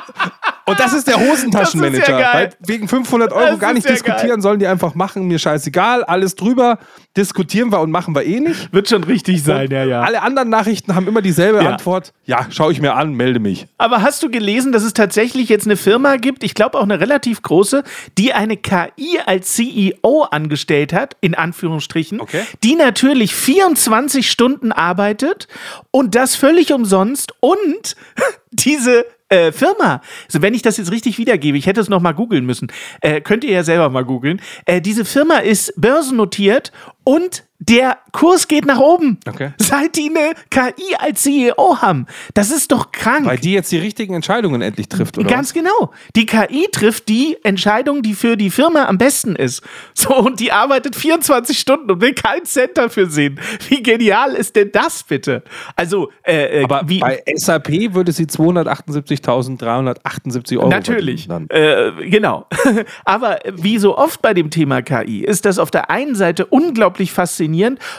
[0.67, 2.19] Und das ist der Hosentaschenmanager.
[2.19, 2.33] Ja.
[2.33, 4.41] Weil wegen 500 Euro Das gar nicht ja diskutieren, geil.
[4.41, 6.79] sollen die einfach machen, mir scheißegal, alles drüber,
[7.17, 8.71] diskutieren wir und machen wir eh nicht.
[8.73, 10.01] Wird schon richtig sein, ja, ja.
[10.01, 11.71] Alle anderen Nachrichten haben immer dieselbe Ja.
[11.71, 12.13] Antwort.
[12.25, 13.67] Ja, schau ich mir an, melde mich.
[13.77, 16.99] Aber hast du gelesen, dass es tatsächlich jetzt eine Firma gibt, ich glaube auch eine
[16.99, 17.83] relativ große,
[18.17, 22.41] die eine KI als CEO angestellt hat, in Anführungsstrichen, Okay.
[22.63, 25.47] die natürlich 24 Stunden arbeitet
[25.91, 27.95] und das völlig umsonst und
[28.51, 32.13] diese äh, Firma, also wenn ich das jetzt richtig wiedergebe, ich hätte es noch mal
[32.13, 36.71] googeln müssen, äh, könnt ihr ja selber mal googeln, äh, diese Firma ist börsennotiert
[37.03, 39.51] und der Kurs geht nach oben, Okay.
[39.57, 42.05] seit die eine KI als CEO haben.
[42.33, 43.25] Das ist doch krank.
[43.25, 45.29] Weil die jetzt die richtigen Entscheidungen endlich trifft, oder?
[45.29, 45.91] Ganz genau.
[46.17, 49.61] Die KI trifft die Entscheidung, die für die Firma am besten ist.
[49.93, 53.39] So, und die arbeitet 24 Stunden und will keinen Cent dafür sehen.
[53.69, 55.41] Wie genial ist denn das bitte?
[55.77, 56.99] Also, äh, äh, Aber wie.
[56.99, 62.47] bei SAP würde sie 278.378 Euro Natürlich, äh, genau.
[63.05, 67.11] Aber wie so oft bei dem Thema KI ist das auf der einen Seite unglaublich
[67.11, 67.45] faszinierend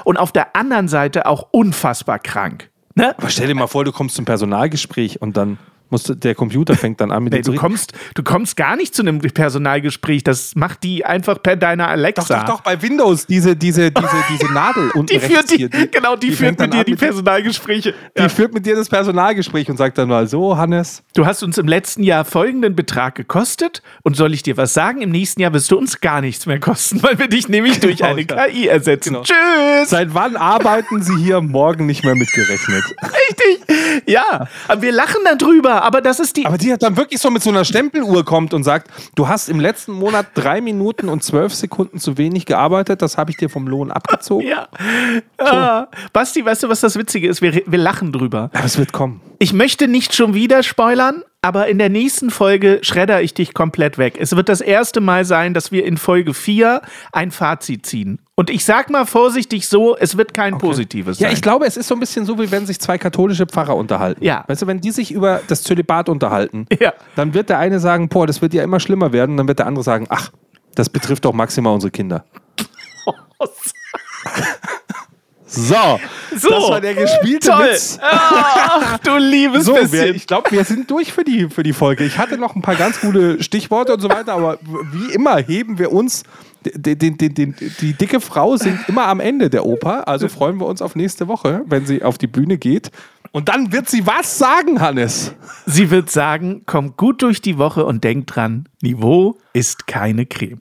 [0.04, 2.70] und auf der anderen Seite auch unfassbar krank.
[2.94, 3.14] Ne?
[3.16, 5.58] Aber stell dir mal vor, du kommst zum Personalgespräch und dann
[5.90, 9.02] musst der Computer fängt dann an mit Nee, du, kommst, du kommst gar nicht zu
[9.02, 10.24] einem Personalgespräch.
[10.24, 12.38] Das macht die einfach per deiner Doch, Alexa.
[12.40, 15.68] doch, doch, bei Windows, diese, diese, diese, diese Nadel unten Die rechts führt, die, hier,
[15.68, 17.94] die, genau, die, die führt mit dir die mit Personalgespräche.
[18.16, 18.28] die Ja.
[18.28, 21.66] führt mit dir das Personalgespräch und sagt dann mal so, Hannes, Du hast uns im
[21.68, 25.00] letzten Jahr folgenden Betrag gekostet und soll ich dir was sagen?
[25.02, 27.98] Im nächsten Jahr wirst du uns gar nichts mehr kosten, weil wir dich nämlich durch
[27.98, 28.46] Genau, eine ja.
[28.48, 29.10] KI ersetzen.
[29.14, 29.22] Genau.
[29.24, 29.88] Tschüss!
[29.90, 32.84] seit wann arbeiten Sie hier morgen nicht mehr mitgerechnet?
[33.02, 34.02] Richtig!
[34.06, 36.46] Ja, aber wir lachen darüber, aber das ist die.
[36.46, 39.48] Aber die hat dann wirklich so mit so einer Stempeluhr kommt und sagt, du hast
[39.48, 43.48] im letzten Monat drei Minuten und zwölf Sekunden zu wenig gearbeitet, das habe ich dir
[43.48, 44.46] vom Lohn abgezogen.
[44.46, 44.68] ja.
[45.38, 47.42] Ah, Basti, weißt du, was das Witzige ist?
[47.42, 48.50] Wir, wir lachen drüber.
[48.52, 49.20] Aber es wird kommen.
[49.38, 53.98] Ich möchte nicht schon wieder spoilern, aber in der nächsten Folge schredder ich dich komplett
[53.98, 54.16] weg.
[54.18, 56.82] Es wird das erste Mal sein, dass wir in Folge 4
[57.12, 58.18] ein Fazit ziehen.
[58.34, 61.34] Und ich sag mal vorsichtig so, es wird kein positives Ja, sein.
[61.36, 64.24] ich glaube, es ist so ein bisschen so, wie wenn sich zwei katholische Pfarrer unterhalten.
[64.24, 64.42] Ja.
[64.48, 66.92] Weißt du, wenn die sich über das Zölibat unterhalten, Ja.
[67.14, 69.60] dann wird der eine sagen, boah, das wird ja immer schlimmer werden, und dann wird
[69.60, 70.32] der andere sagen, ach,
[70.74, 72.24] das betrifft doch maximal unsere Kinder.
[75.56, 75.98] So,
[76.36, 76.50] So.
[76.50, 77.68] das war der gespielte Toll.
[77.70, 77.98] Witz.
[78.02, 80.14] Ach, du liebes So, wir, bisschen.
[80.14, 82.04] ich glaube, wir sind durch für die, für die Folge.
[82.04, 84.58] Ich hatte noch ein paar ganz gute Stichworte und so weiter, aber
[84.92, 86.22] wie immer heben wir uns
[86.64, 90.08] Die, die, die, die, die dicke Frau singt immer am Ende der Oper.
[90.08, 92.90] Also freuen wir uns auf nächste Woche, wenn sie auf die Bühne geht.
[93.32, 95.32] Und dann wird sie was sagen, Hannes?
[95.66, 100.60] Sie wird sagen, kommt gut durch die Woche und denkt dran, Niveau ist keine Creme.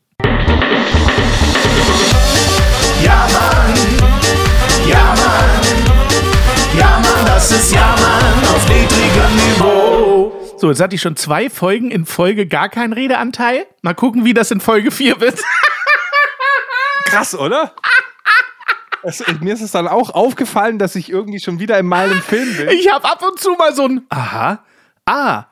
[3.03, 4.14] Ja, Mann.
[4.87, 6.77] Ja, Mann.
[6.77, 10.55] Ja, Mann, das ist Ja, Mann auf niedrigem Niveau.
[10.57, 13.65] So, jetzt hatte ich schon zwei Folgen in Folge gar keinen Redeanteil.
[13.81, 15.39] Mal gucken, wie das in Folge 4 wird.
[17.05, 17.73] Krass, oder?
[19.03, 22.55] Es, mir ist es dann auch aufgefallen, dass ich irgendwie schon wieder in meinem Film
[22.57, 22.69] bin.
[22.69, 24.63] Ich habe ab und zu mal so ein Aha.
[25.05, 25.45] Ah,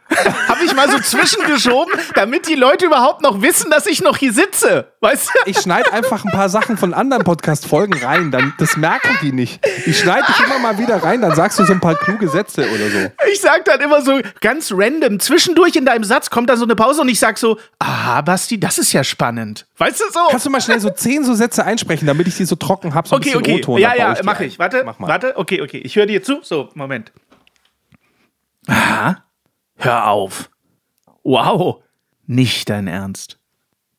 [0.48, 4.34] habe ich mal so zwischengeschoben, damit die Leute überhaupt noch wissen, dass ich noch hier
[4.34, 4.94] sitze.
[5.02, 5.40] Weißt du?
[5.50, 9.66] Ich schneide einfach ein paar Sachen von anderen Podcast-Folgen rein, dann, das merken die nicht.
[9.86, 12.62] Ich schneide dich immer mal wieder rein, dann sagst du so ein paar kluge Sätze
[12.62, 13.12] oder so.
[13.32, 16.76] Ich sag dann immer so ganz random, zwischendurch in deinem Satz kommt dann so eine
[16.76, 19.66] Pause und ich sag so, aha, Basti, das ist ja spannend.
[19.78, 20.20] Weißt du so?
[20.30, 23.08] Kannst du mal schnell so zehn so Sätze einsprechen, damit ich die so trocken habe,
[23.08, 23.82] so ein okay, bisschen okay.
[23.82, 24.48] Ja, ja, mach ein.
[24.48, 24.60] ich.
[24.60, 25.08] Warte, Mach mal.
[25.08, 25.38] warte.
[25.38, 25.78] Okay, okay.
[25.78, 26.40] Ich höre dir zu.
[26.42, 27.12] So, Moment.
[28.68, 29.24] Aha.
[29.84, 30.50] Hör auf.
[31.24, 31.84] Wow.
[32.26, 33.38] Nicht dein Ernst.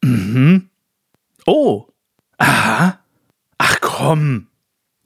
[0.02, 0.70] Mhm.
[1.44, 1.88] Oh.
[2.38, 3.00] Aha.
[3.58, 4.48] Ach komm.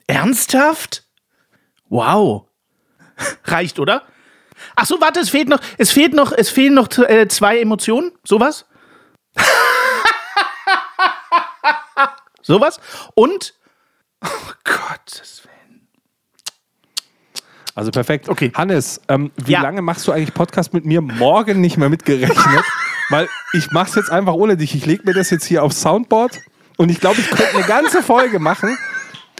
[0.07, 1.05] Ernsthaft?
[1.89, 2.47] Wow.
[3.43, 4.03] Reicht, oder?
[4.77, 8.13] Ach so, warte, es fehlt noch, es fehlt noch, es fehlen noch äh, zwei Emotionen.
[8.23, 8.65] Sowas?
[12.41, 12.79] Sowas?
[13.15, 13.53] Und
[14.23, 15.38] oh Gottes Willen.
[17.79, 18.27] Also perfekt.
[18.27, 18.51] Okay.
[18.53, 19.61] Hannes, ähm, wie Ja.
[19.61, 20.99] lange machst du eigentlich Podcast mit mir?
[20.99, 22.37] Morgen nicht mehr mitgerechnet.
[23.09, 24.75] weil ich mach's jetzt einfach ohne dich.
[24.75, 26.41] Ich lege mir das jetzt hier aufs Soundboard
[26.75, 28.77] und ich glaube, ich könnte eine ganze Folge machen.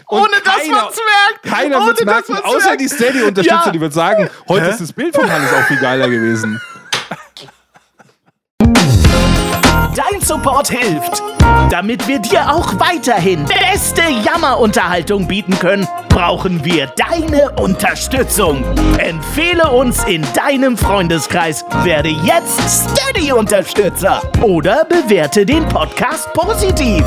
[0.06, 1.42] Und Ohne dass keiner- man's merkt.
[1.54, 2.80] Keiner wird's dass merken, außer merkt.
[2.80, 3.70] die Steady-Unterstützer, Ja.
[3.72, 6.58] die wird sagen, heute ist das Bild von Hannes auch viel geiler gewesen.
[9.94, 11.22] Dein Support hilft.
[11.68, 18.62] Damit wir dir auch weiterhin beste Jammerunterhaltung bieten können, brauchen wir deine Unterstützung.
[18.98, 27.04] Empfehle uns in deinem Freundeskreis, werde jetzt Steady-Unterstützer oder bewerte den Podcast positiv.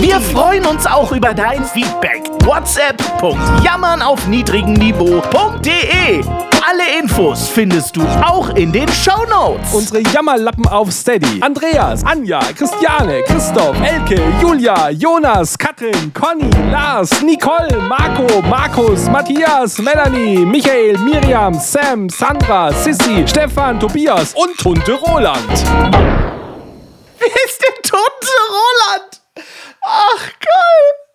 [0.00, 2.22] Wir freuen uns auch über dein Feedback.
[2.44, 6.22] WhatsApp.jammern auf niedrigem Niveau.de.
[6.70, 9.72] Alle Infos findest du auch in den Shownotes.
[9.72, 11.40] Unsere Jammerlappen auf Steady.
[11.40, 20.44] Andreas, Anja, Christiane, Christoph, Elke, Julia, Jonas, Katrin, Conny, Lars, Nicole, Marco, Markus, Matthias, Melanie,
[20.44, 25.48] Michael, Miriam, Sam, Sandra, Sissy, Stefan, Tobias und Tunte Roland.
[27.18, 29.20] Wer ist der tote Roland?
[29.82, 31.07] Ach, geil.